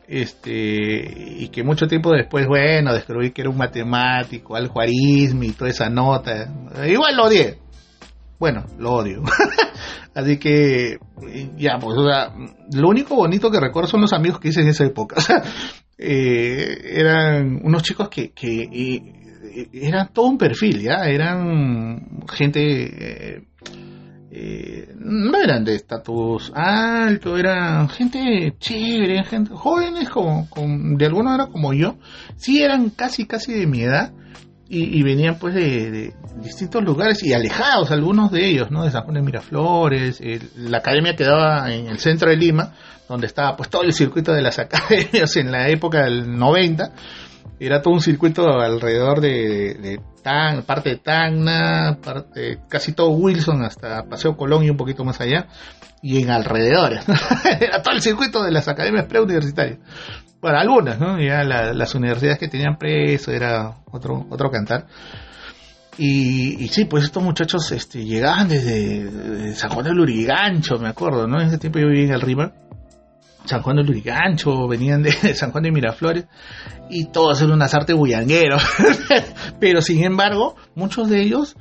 este, 0.06 1.40
y 1.40 1.48
que 1.48 1.64
mucho 1.64 1.86
tiempo 1.86 2.10
después, 2.10 2.46
bueno, 2.46 2.92
descubrí 2.92 3.30
que 3.30 3.40
era 3.40 3.48
un 3.48 3.56
matemático, 3.56 4.54
al 4.54 4.70
y 4.84 5.52
toda 5.52 5.70
esa 5.70 5.88
nota, 5.88 6.52
igual 6.86 7.16
lo 7.16 7.24
odié, 7.24 7.65
bueno, 8.38 8.64
lo 8.78 8.92
odio. 8.92 9.22
Así 10.14 10.38
que, 10.38 10.98
ya, 11.56 11.78
pues, 11.78 11.96
o 11.98 12.04
sea, 12.04 12.34
lo 12.72 12.88
único 12.88 13.16
bonito 13.16 13.50
que 13.50 13.60
recuerdo 13.60 13.88
son 13.88 14.00
los 14.00 14.12
amigos 14.12 14.40
que 14.40 14.48
hice 14.48 14.62
en 14.62 14.68
esa 14.68 14.84
época. 14.84 15.16
eh, 15.98 16.78
eran 16.94 17.60
unos 17.62 17.82
chicos 17.82 18.08
que, 18.08 18.32
que 18.32 18.62
eh, 18.62 19.68
eran 19.72 20.12
todo 20.12 20.26
un 20.26 20.38
perfil, 20.38 20.80
¿ya? 20.82 21.04
Eran 21.06 22.24
gente, 22.28 22.60
eh, 22.60 23.42
eh, 24.30 24.94
no 24.98 25.38
eran 25.38 25.64
de 25.64 25.76
estatus 25.76 26.52
alto, 26.54 27.36
eran 27.36 27.88
gente 27.88 28.54
chévere, 28.58 29.24
gente 29.24 29.50
jóvenes 29.54 30.10
como, 30.10 30.48
como, 30.50 30.96
de 30.98 31.06
alguna 31.06 31.30
manera 31.30 31.50
como 31.50 31.72
yo. 31.72 31.96
Sí 32.36 32.62
eran 32.62 32.90
casi, 32.90 33.26
casi 33.26 33.52
de 33.52 33.66
mi 33.66 33.82
edad 33.82 34.12
y, 34.68 35.02
venían 35.02 35.38
pues 35.38 35.54
de, 35.54 36.12
distintos 36.36 36.82
lugares 36.82 37.22
y 37.22 37.32
alejados 37.32 37.90
algunos 37.92 38.32
de 38.32 38.46
ellos, 38.46 38.70
¿no? 38.70 38.84
De 38.84 38.90
San 38.90 39.04
Juan 39.04 39.14
de 39.14 39.22
Miraflores, 39.22 40.20
la 40.56 40.78
academia 40.78 41.14
quedaba 41.14 41.72
en 41.72 41.86
el 41.86 41.98
centro 41.98 42.30
de 42.30 42.36
Lima, 42.36 42.72
donde 43.08 43.28
estaba 43.28 43.56
pues 43.56 43.70
todo 43.70 43.82
el 43.82 43.92
circuito 43.92 44.32
de 44.32 44.42
las 44.42 44.58
academias 44.58 45.36
en 45.36 45.52
la 45.52 45.68
época 45.68 46.04
del 46.04 46.36
90, 46.36 46.92
era 47.60 47.80
todo 47.80 47.94
un 47.94 48.00
circuito 48.00 48.60
alrededor 48.60 49.20
de, 49.20 49.74
de 49.74 50.00
Tan, 50.22 50.62
parte 50.62 50.90
de 50.90 50.96
Tacna, 50.96 51.98
parte, 52.02 52.58
casi 52.68 52.92
todo 52.92 53.10
Wilson 53.10 53.62
hasta 53.62 54.02
Paseo 54.02 54.36
Colón 54.36 54.64
y 54.64 54.70
un 54.70 54.76
poquito 54.76 55.04
más 55.04 55.20
allá, 55.20 55.46
y 56.02 56.20
en 56.20 56.30
alrededores, 56.30 57.04
era 57.60 57.82
todo 57.82 57.94
el 57.94 58.02
circuito 58.02 58.42
de 58.42 58.50
las 58.50 58.66
academias 58.66 59.06
preuniversitarias 59.06 59.78
bueno, 60.40 60.58
algunas, 60.58 60.98
¿no? 60.98 61.20
Ya 61.20 61.42
las 61.44 61.94
universidades 61.94 62.38
que 62.38 62.48
tenían 62.48 62.76
preso 62.78 63.32
era 63.32 63.78
otro, 63.90 64.26
otro 64.30 64.50
cantar. 64.50 64.86
Y, 65.98 66.68
sí, 66.68 66.84
pues 66.84 67.04
estos 67.04 67.22
muchachos 67.22 67.72
este, 67.72 68.04
llegaban 68.04 68.48
desde, 68.48 69.54
San 69.54 69.70
Juan 69.70 69.86
del 69.86 69.94
Lurigancho, 69.94 70.78
me 70.78 70.88
acuerdo, 70.88 71.26
¿no? 71.26 71.40
En 71.40 71.48
ese 71.48 71.58
tiempo 71.58 71.78
yo 71.78 71.88
vivía 71.88 72.04
en 72.04 72.14
el 72.14 72.20
River. 72.20 72.52
San 73.46 73.62
Juan 73.62 73.76
del 73.76 73.86
Lurigancho, 73.86 74.68
venían 74.68 75.02
de 75.02 75.12
San 75.34 75.52
Juan 75.52 75.64
de 75.64 75.70
Miraflores, 75.70 76.26
y 76.90 77.06
todos 77.06 77.40
eran 77.40 77.54
unas 77.54 77.72
artes 77.74 77.96
bullangueros. 77.96 78.62
Pero 79.60 79.80
sin 79.80 80.04
embargo, 80.04 80.56
muchos 80.74 81.08
de 81.08 81.22
ellos 81.22 81.56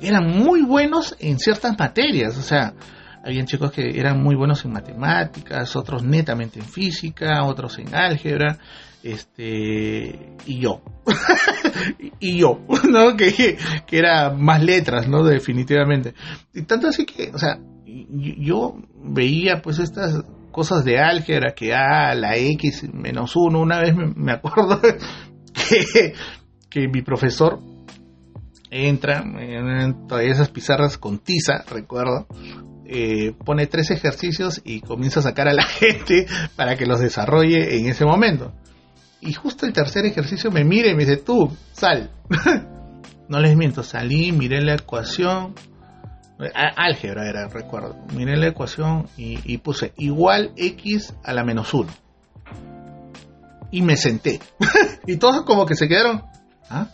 eran 0.00 0.26
muy 0.26 0.62
buenos 0.62 1.16
en 1.18 1.38
ciertas 1.38 1.76
materias, 1.78 2.38
o 2.38 2.42
sea, 2.42 2.74
habían 3.24 3.46
chicos 3.46 3.72
que 3.72 3.98
eran 3.98 4.22
muy 4.22 4.34
buenos 4.34 4.64
en 4.64 4.72
matemáticas, 4.72 5.74
otros 5.76 6.02
netamente 6.02 6.58
en 6.58 6.64
física, 6.64 7.44
otros 7.44 7.78
en 7.78 7.94
álgebra, 7.94 8.58
este 9.02 10.36
y 10.46 10.60
yo. 10.60 10.82
Y 12.18 12.38
yo 12.38 12.60
no 12.90 13.16
que, 13.16 13.56
que 13.86 13.98
era 13.98 14.30
más 14.30 14.62
letras 14.62 15.08
no 15.08 15.24
definitivamente. 15.24 16.14
Y 16.52 16.62
tanto 16.62 16.88
así 16.88 17.06
que 17.06 17.30
o 17.32 17.38
sea 17.38 17.58
yo 17.86 18.76
veía 19.02 19.62
pues 19.62 19.78
estas 19.78 20.22
cosas 20.50 20.84
de 20.84 20.98
álgebra 20.98 21.54
que 21.54 21.74
A, 21.74 22.14
la 22.14 22.36
X 22.36 22.88
menos 22.92 23.36
uno, 23.36 23.60
una 23.60 23.80
vez 23.80 23.94
me, 23.94 24.32
acuerdo 24.32 24.80
que, 25.52 26.12
que, 26.68 26.88
mi 26.88 27.02
profesor 27.02 27.60
entra 28.70 29.22
en 29.38 30.06
todas 30.06 30.24
esas 30.24 30.50
pizarras 30.50 30.98
con 30.98 31.18
tiza, 31.18 31.64
recuerdo, 31.68 32.26
eh, 32.92 33.32
pone 33.44 33.68
tres 33.68 33.92
ejercicios 33.92 34.60
y 34.64 34.80
comienza 34.80 35.20
a 35.20 35.22
sacar 35.22 35.48
a 35.48 35.54
la 35.54 35.62
gente 35.78 36.26
para 36.56 36.74
que 36.74 36.86
los 36.86 36.98
desarrolle 36.98 37.78
en 37.78 37.86
ese 37.86 38.04
momento. 38.04 38.52
Y 39.20 39.32
justo 39.32 39.64
el 39.64 39.72
tercer 39.72 40.06
ejercicio 40.06 40.50
me 40.50 40.64
mira 40.64 40.90
y 40.90 40.96
me 40.96 41.04
dice, 41.04 41.18
tú, 41.18 41.56
sal. 41.72 42.10
no 43.28 43.38
les 43.38 43.56
miento, 43.56 43.84
salí, 43.84 44.32
miré 44.32 44.60
la 44.60 44.74
ecuación, 44.74 45.54
álgebra 46.76 47.28
era, 47.28 47.46
recuerdo. 47.46 47.96
Miré 48.16 48.36
la 48.36 48.48
ecuación 48.48 49.06
y, 49.16 49.58
puse 49.58 49.92
igual 49.96 50.52
x 50.56 51.14
a 51.22 51.32
la 51.32 51.44
menos 51.44 51.72
1. 51.72 51.88
Y 53.70 53.82
me 53.82 53.96
senté. 53.96 54.40
y 55.06 55.16
todos 55.16 55.44
como 55.44 55.64
que 55.64 55.76
se 55.76 55.86
quedaron. 55.86 56.22
¿Ah? 56.68 56.88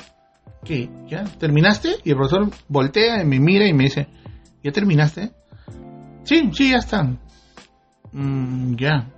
¿Qué? 0.63 0.91
¿Ya? 1.09 1.25
¿Terminaste? 1.25 1.97
Y 2.05 2.11
el 2.11 2.17
profesor 2.17 2.51
voltea 2.69 3.23
y 3.23 3.25
me 3.25 3.41
mira 3.41 3.67
y 3.67 3.73
me 3.73 3.85
dice, 3.85 4.09
¿ya 4.63 4.73
terminaste? 4.73 5.31
Sí, 6.27 6.51
sí, 6.53 6.71
ya 6.71 6.79
están. 6.79 7.21
Mm, 8.13 8.77
ya. 8.77 9.09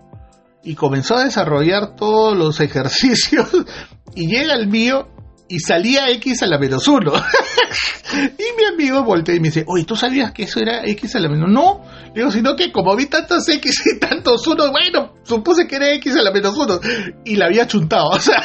Y 0.62 0.74
comenzó 0.74 1.16
a 1.16 1.24
desarrollar 1.24 1.96
todos 1.96 2.36
los 2.36 2.60
ejercicios 2.60 3.48
y 4.14 4.28
llega 4.28 4.54
el 4.54 4.68
mío 4.68 5.08
y 5.48 5.60
salía 5.60 6.10
X 6.10 6.42
a 6.42 6.46
la 6.46 6.58
menos 6.58 6.86
1. 6.86 7.10
y 8.12 8.56
mi 8.56 8.64
amigo 8.72 9.02
voltea 9.02 9.34
y 9.34 9.40
me 9.40 9.48
dice, 9.48 9.64
oye, 9.66 9.84
¿tú 9.84 9.96
sabías 9.96 10.32
que 10.32 10.42
eso 10.42 10.60
era 10.60 10.84
X 10.84 11.16
a 11.16 11.20
la 11.20 11.30
menos? 11.30 11.50
No, 11.50 11.82
digo, 12.14 12.30
sino 12.30 12.54
que 12.54 12.70
como 12.70 12.94
vi 12.94 13.06
tantos 13.06 13.48
X 13.48 13.82
y 13.86 13.98
tantos 13.98 14.46
1, 14.46 14.70
bueno, 14.70 15.14
supuse 15.22 15.66
que 15.66 15.76
era 15.76 15.90
X 15.94 16.16
a 16.16 16.22
la 16.22 16.30
menos 16.30 16.56
1 16.56 16.80
y 17.24 17.36
la 17.36 17.46
había 17.46 17.66
chuntado, 17.66 18.08
o 18.12 18.20
sea, 18.20 18.42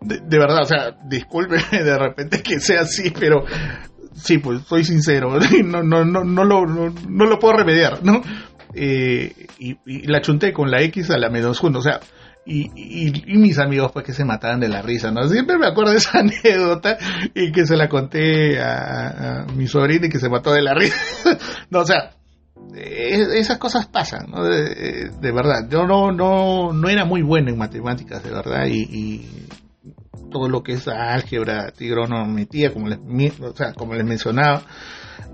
de, 0.00 0.38
verdad, 0.38 0.62
o 0.62 0.66
sea, 0.66 0.96
disculpe 1.08 1.56
de 1.70 1.98
repente 1.98 2.42
que 2.42 2.58
sea 2.58 2.80
así, 2.80 3.10
pero 3.10 3.44
sí, 4.16 4.38
pues 4.38 4.62
soy 4.62 4.84
sincero, 4.84 5.38
no, 5.64 5.82
no, 5.82 6.04
no, 6.04 6.24
no, 6.24 6.44
lo, 6.44 6.66
no, 6.66 7.26
lo 7.26 7.38
puedo 7.38 7.56
remediar, 7.56 8.02
¿no? 8.02 8.22
Eh, 8.74 9.46
y, 9.58 9.78
y, 9.86 10.06
la 10.06 10.20
chunté 10.20 10.52
con 10.52 10.70
la 10.70 10.82
X 10.82 11.10
a 11.10 11.18
la 11.18 11.30
menos 11.30 11.62
1, 11.62 11.78
o 11.78 11.82
sea, 11.82 12.00
y, 12.46 12.70
y, 13.26 13.38
mis 13.38 13.58
amigos 13.58 13.90
pues 13.92 14.04
que 14.04 14.12
se 14.12 14.24
mataban 14.24 14.60
de 14.60 14.68
la 14.68 14.80
risa, 14.80 15.10
¿no? 15.10 15.26
Siempre 15.28 15.58
me 15.58 15.66
acuerdo 15.66 15.90
de 15.90 15.98
esa 15.98 16.18
anécdota 16.20 16.96
y 17.34 17.50
que 17.50 17.66
se 17.66 17.76
la 17.76 17.88
conté 17.88 18.60
a, 18.60 19.46
mi 19.54 19.66
sobrina 19.66 20.06
y 20.06 20.08
que 20.08 20.20
se 20.20 20.28
mató 20.28 20.52
de 20.52 20.62
la 20.62 20.74
risa. 20.74 20.96
no, 21.70 21.80
o 21.80 21.84
sea, 21.84 22.12
esas 22.74 23.58
cosas 23.58 23.86
pasan, 23.86 24.30
¿no? 24.30 24.44
De, 24.44 25.32
verdad. 25.32 25.68
Yo 25.68 25.86
no, 25.86 26.12
no, 26.12 26.72
no 26.72 26.88
era 26.88 27.04
muy 27.04 27.22
bueno 27.22 27.50
en 27.50 27.58
matemáticas, 27.58 28.22
de 28.22 28.30
verdad, 28.30 28.66
y, 28.68 29.26
todo 30.30 30.48
lo 30.48 30.62
que 30.62 30.72
es 30.72 30.88
álgebra, 30.88 31.70
trigonometría, 31.72 32.72
como 32.72 32.88
les, 32.88 32.98
o 33.40 33.56
sea, 33.56 33.72
como 33.72 33.94
les 33.94 34.04
mencionaba, 34.04 34.62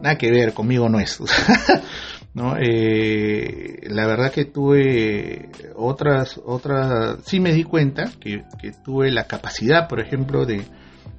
nada 0.03 0.19
que 0.19 0.31
ver, 0.31 0.53
conmigo 0.53 0.89
no 0.89 1.01
es. 1.01 1.19
¿no? 2.35 2.57
Eh, 2.59 3.81
la 3.89 4.07
verdad 4.07 4.33
que 4.33 4.47
tuve 4.47 5.51
otras, 5.77 6.41
otras, 6.45 7.19
sí 7.25 7.41
me 7.41 7.53
di 7.53 7.65
cuenta 7.65 8.11
que, 8.21 8.45
tuve 8.85 9.11
la 9.11 9.25
capacidad, 9.25 9.89
por 9.89 10.01
ejemplo, 10.01 10.47
de, 10.47 10.65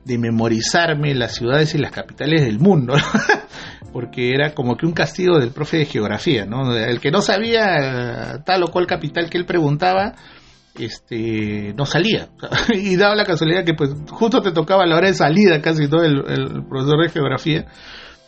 memorizarme 0.06 1.14
las 1.14 1.36
ciudades 1.36 1.76
y 1.76 1.78
las 1.78 1.92
capitales 1.92 2.42
del 2.42 2.60
mundo, 2.60 2.94
porque 3.94 4.32
era 4.32 4.54
como 4.54 4.76
que 4.76 4.86
un 4.86 4.92
castigo 4.92 5.40
del 5.40 5.52
profe 5.52 5.78
de 5.78 5.86
geografía, 5.86 6.46
¿no? 6.46 6.76
El 6.76 7.00
que 7.00 7.12
no 7.12 7.22
sabía 7.22 8.44
tal 8.46 8.64
o 8.64 8.68
cual 8.68 8.88
capital 8.88 9.30
que 9.30 9.38
él 9.38 9.46
preguntaba, 9.46 10.16
este 10.80 11.74
no 11.78 11.86
salía 11.86 12.30
y 12.74 12.96
daba 12.96 13.16
la 13.16 13.26
casualidad 13.26 13.64
que 13.64 13.76
pues 13.76 13.92
justo 14.10 14.42
te 14.42 14.52
tocaba 14.52 14.86
la 14.86 14.96
hora 14.96 15.08
de 15.08 15.14
salida 15.14 15.62
casi 15.62 15.88
todo 15.88 16.04
el 16.04 16.66
profesor 16.68 17.04
de 17.04 17.10
geografía 17.10 17.68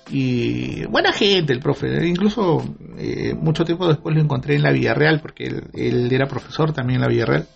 y 0.10 0.86
buena 0.86 1.12
gente 1.14 1.52
el 1.54 1.60
profe, 1.60 2.06
incluso 2.06 2.64
eh, 2.98 3.34
mucho 3.34 3.64
tiempo 3.64 3.88
después 3.88 4.16
lo 4.16 4.22
encontré 4.22 4.56
en 4.56 4.62
la 4.62 4.72
Villarreal, 4.72 5.20
porque 5.20 5.46
él, 5.74 6.12
era 6.12 6.28
profesor 6.28 6.74
también 6.74 6.98
en 6.98 7.02
la 7.02 7.08
Villarreal. 7.08 7.48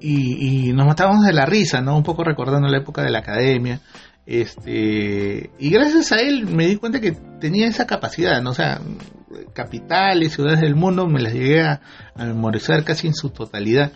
Y, 0.00 0.72
nos 0.72 0.86
matábamos 0.86 1.26
de 1.26 1.32
la 1.34 1.44
risa, 1.44 1.82
¿no? 1.82 1.96
Un 1.96 2.02
poco 2.02 2.24
recordando 2.24 2.68
la 2.68 2.78
época 2.78 3.02
de 3.02 3.10
la 3.10 3.18
academia. 3.18 3.80
Este, 4.24 5.50
y 5.58 5.70
gracias 5.70 6.12
a 6.12 6.16
él 6.16 6.46
me 6.46 6.66
di 6.66 6.76
cuenta 6.76 7.00
que 7.00 7.12
tenía 7.38 7.68
esa 7.68 7.86
capacidad, 7.86 8.40
¿no? 8.40 8.50
O 8.50 8.54
sea, 8.54 8.80
capitales, 9.52 10.32
ciudades 10.32 10.60
del 10.60 10.74
mundo, 10.74 11.06
me 11.06 11.20
las 11.20 11.32
llegué 11.32 11.62
a, 11.62 11.80
memorizar 12.16 12.84
casi 12.84 13.06
en 13.06 13.14
su 13.14 13.30
totalidad. 13.30 13.92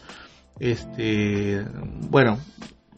Este, 0.61 1.65
bueno, 2.09 2.39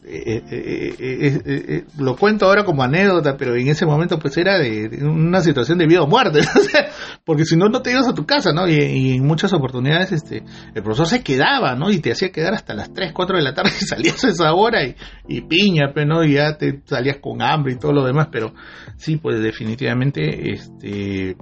eh, 0.09 0.41
eh, 0.49 1.41
eh, 1.45 1.85
lo 1.97 2.15
cuento 2.15 2.45
ahora 2.45 2.63
como 2.63 2.81
anécdota, 2.81 3.35
pero 3.35 3.55
en 3.55 3.67
ese 3.67 3.85
momento 3.85 4.17
pues 4.17 4.37
era 4.37 4.57
de, 4.57 5.03
una 5.03 5.41
situación 5.41 5.77
de 5.77 5.85
vida 5.85 6.01
o 6.01 6.07
muerte, 6.07 6.39
porque 7.25 7.43
si 7.43 7.57
no, 7.57 7.67
no 7.67 7.81
te 7.81 7.91
ibas 7.91 8.07
a 8.07 8.13
tu 8.13 8.25
casa, 8.25 8.53
¿no? 8.53 8.69
Y, 8.69 9.15
en 9.15 9.25
muchas 9.25 9.51
oportunidades 9.51 10.13
este 10.13 10.45
el 10.73 10.81
profesor 10.81 11.07
se 11.07 11.23
quedaba, 11.23 11.75
¿no? 11.75 11.91
Y 11.91 11.99
te 11.99 12.13
hacía 12.13 12.31
quedar 12.31 12.53
hasta 12.53 12.73
las 12.73 12.93
3, 12.93 13.11
4 13.13 13.37
de 13.37 13.43
la 13.43 13.53
tarde 13.53 13.71
y 13.81 13.85
salías 13.85 14.23
a 14.23 14.29
esa 14.29 14.53
hora 14.53 14.85
y, 14.85 14.95
y 15.27 15.41
piña, 15.41 15.91
pues, 15.93 16.05
¿no? 16.07 16.23
Y 16.23 16.35
ya 16.35 16.57
te 16.57 16.81
salías 16.85 17.17
con 17.17 17.41
hambre 17.41 17.73
y 17.73 17.77
todo 17.77 17.91
lo 17.91 18.05
demás, 18.05 18.29
pero 18.31 18.53
sí, 18.95 19.17
pues 19.17 19.41
definitivamente, 19.41 20.53
este... 20.53 21.35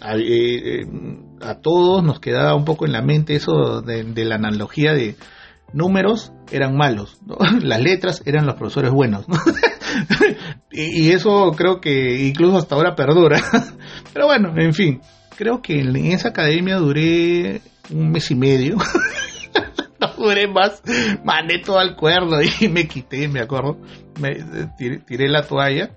A, 0.00 1.54
todos 1.60 2.02
nos 2.04 2.20
quedaba 2.20 2.54
un 2.54 2.64
poco 2.64 2.86
en 2.86 2.92
la 2.92 3.02
mente 3.02 3.36
eso 3.36 3.80
de 3.80 4.24
la 4.24 4.34
analogía 4.34 4.92
de, 4.92 5.16
números 5.74 6.32
eran 6.50 6.76
malos, 6.76 7.18
las 7.62 7.80
letras 7.80 8.22
eran 8.24 8.46
los 8.46 8.54
profesores 8.54 8.90
buenos. 8.92 9.26
y, 10.70 11.10
eso 11.10 11.52
creo 11.56 11.80
que 11.80 12.26
incluso 12.26 12.56
hasta 12.56 12.76
ahora 12.76 12.94
perdura. 12.94 13.42
Pero 14.14 14.26
bueno, 14.26 14.54
en 14.56 14.72
fin, 14.72 15.00
creo 15.36 15.60
que 15.60 15.80
en 15.80 15.94
esa 15.96 16.28
academia 16.28 16.76
duré 16.76 17.60
un 17.90 18.10
mes 18.10 18.30
y 18.30 18.34
medio. 18.34 18.76
no 20.00 20.08
duré 20.16 20.46
más, 20.46 20.82
mandé 21.24 21.58
todo 21.58 21.78
al 21.78 21.96
cuerno 21.96 22.38
y 22.60 22.68
me 22.68 22.86
quité, 22.86 23.28
me 23.28 23.40
acuerdo. 23.40 23.78
Me, 24.20 24.36
tiré 25.06 25.28
la 25.28 25.42
toalla. 25.42 25.90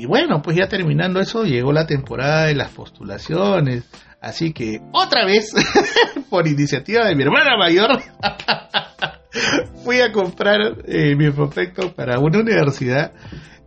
Y 0.00 0.06
bueno, 0.06 0.40
pues 0.40 0.56
ya 0.56 0.66
terminando 0.66 1.20
eso, 1.20 1.44
llegó 1.44 1.74
la 1.74 1.86
temporada 1.86 2.46
de 2.46 2.54
las 2.54 2.70
postulaciones. 2.70 3.84
Así 4.18 4.54
que 4.54 4.80
otra 4.92 5.26
vez, 5.26 5.52
por 6.30 6.48
iniciativa 6.48 7.06
de 7.06 7.14
mi 7.14 7.22
hermana 7.22 7.58
mayor, 7.58 7.90
fui 9.84 10.00
a 10.00 10.10
comprar 10.10 10.78
eh, 10.86 11.14
mi 11.16 11.30
prospecto 11.30 11.94
para 11.94 12.18
una 12.18 12.38
universidad 12.38 13.12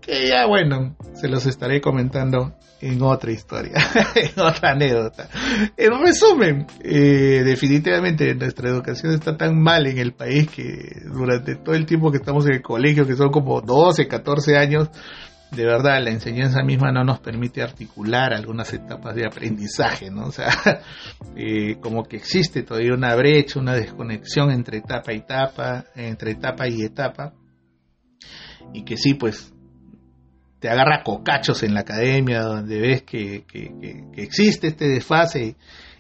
que 0.02 0.28
ya 0.28 0.48
bueno, 0.48 0.98
se 1.14 1.28
los 1.28 1.46
estaré 1.46 1.80
comentando 1.80 2.56
en 2.82 3.00
otra 3.04 3.32
historia, 3.32 3.76
en 4.16 4.40
otra 4.40 4.72
anécdota. 4.72 5.30
En 5.78 6.02
resumen, 6.04 6.66
eh, 6.84 7.44
definitivamente 7.46 8.34
nuestra 8.34 8.70
educación 8.70 9.14
está 9.14 9.38
tan 9.38 9.62
mal 9.62 9.86
en 9.86 10.00
el 10.00 10.14
país 10.14 10.50
que 10.50 11.00
durante 11.06 11.58
todo 11.58 11.76
el 11.76 11.86
tiempo 11.86 12.10
que 12.10 12.18
estamos 12.18 12.48
en 12.48 12.56
el 12.56 12.62
colegio, 12.64 13.06
que 13.06 13.16
son 13.16 13.30
como 13.30 13.62
12, 13.62 14.08
14 14.08 14.58
años, 14.58 14.90
de 15.56 15.66
verdad 15.66 16.04
la 16.04 16.10
enseñanza 16.10 16.64
misma 16.64 16.92
no 16.92 17.04
nos 17.04 17.20
permite 17.20 17.62
articular 17.62 18.34
algunas 18.34 18.74
etapas 18.74 19.16
de 19.16 19.26
aprendizaje, 19.26 20.10
¿no? 20.10 20.26
O 20.26 20.32
sea, 20.32 20.50
eh, 21.36 21.78
como 21.80 22.04
que 22.04 22.18
existe 22.18 22.64
todavía 22.64 22.94
una 22.94 23.16
brecha, 23.16 23.60
una 23.60 23.74
desconexión 23.74 24.52
entre 24.52 24.80
etapa 24.80 25.14
y 25.14 25.18
etapa, 25.18 25.86
entre 25.96 26.32
etapa 26.32 26.68
y 26.68 26.82
etapa, 26.82 27.34
y 28.74 28.84
que 28.84 28.98
sí, 28.98 29.14
pues 29.14 29.54
te 30.60 30.70
agarra 30.70 31.04
cocachos 31.04 31.62
en 31.64 31.74
la 31.74 31.82
academia 31.82 32.42
donde 32.42 32.80
ves 32.80 33.04
que, 33.04 33.44
existe 34.16 34.68
este 34.68 34.88
desfase 34.88 35.56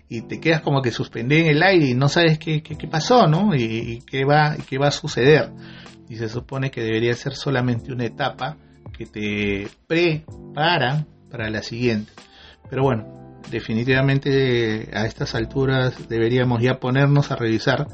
y, 0.09 0.21
te 0.21 0.39
quedas 0.39 0.61
como 0.61 0.81
que 0.81 0.91
suspendido 0.91 1.41
en 1.41 1.47
el 1.47 1.63
aire 1.63 1.87
y 1.87 1.93
no 1.95 2.07
sabes 2.07 2.37
qué, 2.37 2.61
pasó, 2.89 3.27
¿no? 3.27 3.55
Y, 3.55 3.63
y, 3.63 3.99
qué 4.01 4.25
va, 4.25 4.55
qué 4.69 4.77
va 4.77 4.87
a 4.87 4.91
suceder. 4.91 5.51
Y 6.07 6.15
se 6.17 6.29
supone 6.29 6.69
que 6.69 6.81
debería 6.81 7.13
ser 7.13 7.33
solamente 7.33 7.91
una 7.91 8.05
etapa 8.05 8.57
que 8.97 9.05
te 9.05 9.67
prepara 9.87 11.05
para 11.29 11.49
la 11.49 11.61
siguiente. 11.61 12.11
Pero 12.69 12.83
bueno, 12.83 13.39
definitivamente 13.51 14.89
a 14.93 15.05
estas 15.05 15.35
alturas 15.35 16.07
deberíamos 16.07 16.61
ya 16.61 16.79
ponernos 16.79 17.31
a 17.31 17.35
revisar 17.35 17.87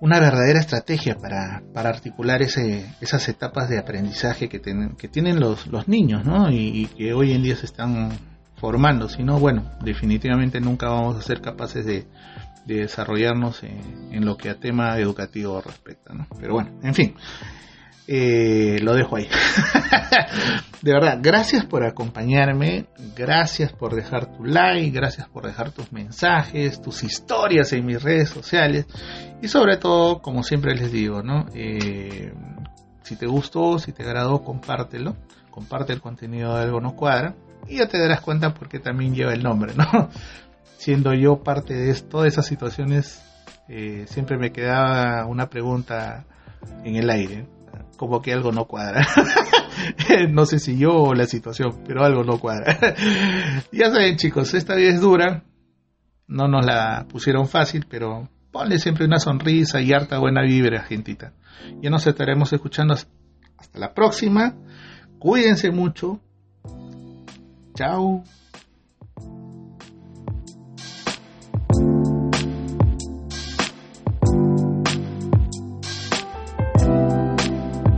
una 0.00 0.18
verdadera 0.18 0.60
estrategia 0.60 1.16
para, 1.16 1.62
para 1.74 1.90
articular 1.90 2.40
ese, 2.42 2.86
esas 3.00 3.28
etapas 3.28 3.68
de 3.68 3.78
aprendizaje 3.78 4.48
que, 4.48 4.60
que 4.60 5.08
tienen 5.08 5.40
los, 5.40 5.66
los 5.66 5.88
niños, 5.88 6.24
¿no? 6.24 6.50
Y, 6.50 6.86
que 6.96 7.12
hoy 7.12 7.32
en 7.32 7.42
día 7.42 7.56
se 7.56 7.66
están 7.66 8.10
formando, 8.56 9.08
si 9.08 9.22
no, 9.22 9.38
bueno, 9.38 9.70
definitivamente 9.84 10.60
nunca 10.60 10.88
vamos 10.88 11.16
a 11.16 11.22
ser 11.22 11.40
capaces 11.40 11.84
de, 11.84 12.06
desarrollarnos 12.66 13.64
en, 13.64 14.24
lo 14.24 14.36
que 14.36 14.48
a 14.48 14.54
tema 14.54 14.96
educativo 14.98 15.60
respecta, 15.60 16.14
¿no? 16.14 16.26
Pero 16.38 16.54
bueno, 16.54 16.78
en 16.82 16.94
fin, 16.94 17.14
eh, 18.12 18.80
lo 18.82 18.94
dejo 18.94 19.14
ahí. 19.14 19.28
de 20.82 20.92
verdad, 20.92 21.20
gracias 21.22 21.64
por 21.64 21.84
acompañarme, 21.84 22.86
gracias 23.16 23.72
por 23.72 23.94
dejar 23.94 24.36
tu 24.36 24.44
like, 24.44 24.90
gracias 24.90 25.28
por 25.28 25.46
dejar 25.46 25.70
tus 25.70 25.92
mensajes, 25.92 26.82
tus 26.82 27.04
historias 27.04 27.72
en 27.72 27.86
mis 27.86 28.02
redes 28.02 28.28
sociales 28.28 28.86
y 29.40 29.46
sobre 29.46 29.76
todo, 29.76 30.22
como 30.22 30.42
siempre 30.42 30.74
les 30.74 30.90
digo, 30.90 31.22
¿no? 31.22 31.46
Eh, 31.54 32.32
si 33.04 33.14
te 33.14 33.26
gustó, 33.26 33.78
si 33.78 33.92
te 33.92 34.02
agradó, 34.02 34.42
compártelo, 34.42 35.14
comparte 35.52 35.92
el 35.92 36.00
contenido 36.00 36.56
de 36.56 36.64
Algo 36.64 36.80
No 36.80 36.96
Cuadra 36.96 37.36
y 37.68 37.76
ya 37.76 37.86
te 37.86 38.00
darás 38.00 38.22
cuenta 38.22 38.54
porque 38.54 38.80
también 38.80 39.14
lleva 39.14 39.32
el 39.34 39.44
nombre, 39.44 39.72
¿no? 39.76 40.10
Siendo 40.78 41.14
yo 41.14 41.44
parte 41.44 41.74
de 41.74 41.94
todas 41.94 42.26
esas 42.26 42.46
situaciones, 42.46 43.22
eh, 43.68 44.06
siempre 44.08 44.36
me 44.36 44.50
quedaba 44.50 45.26
una 45.26 45.48
pregunta 45.48 46.24
en 46.82 46.96
el 46.96 47.08
aire, 47.08 47.46
como 48.00 48.22
que 48.22 48.32
algo 48.32 48.50
no 48.50 48.64
cuadra. 48.64 49.06
no 50.30 50.46
sé 50.46 50.58
si 50.58 50.78
yo 50.78 50.94
o 50.94 51.14
la 51.14 51.26
situación, 51.26 51.82
pero 51.86 52.02
algo 52.02 52.24
no 52.24 52.38
cuadra. 52.40 52.78
ya 53.72 53.90
saben 53.90 54.16
chicos, 54.16 54.54
esta 54.54 54.74
vida 54.74 54.88
es 54.88 55.02
dura, 55.02 55.44
no 56.26 56.48
nos 56.48 56.64
la 56.64 57.04
pusieron 57.10 57.46
fácil, 57.46 57.84
pero 57.90 58.26
ponle 58.50 58.78
siempre 58.78 59.04
una 59.04 59.18
sonrisa 59.18 59.82
y 59.82 59.92
harta 59.92 60.18
buena 60.18 60.40
vibra, 60.40 60.82
gentita. 60.82 61.34
Ya 61.82 61.90
nos 61.90 62.06
estaremos 62.06 62.50
escuchando 62.54 62.94
hasta 62.94 63.78
la 63.78 63.92
próxima. 63.92 64.54
Cuídense 65.18 65.70
mucho. 65.70 66.20
Chao. 67.74 68.24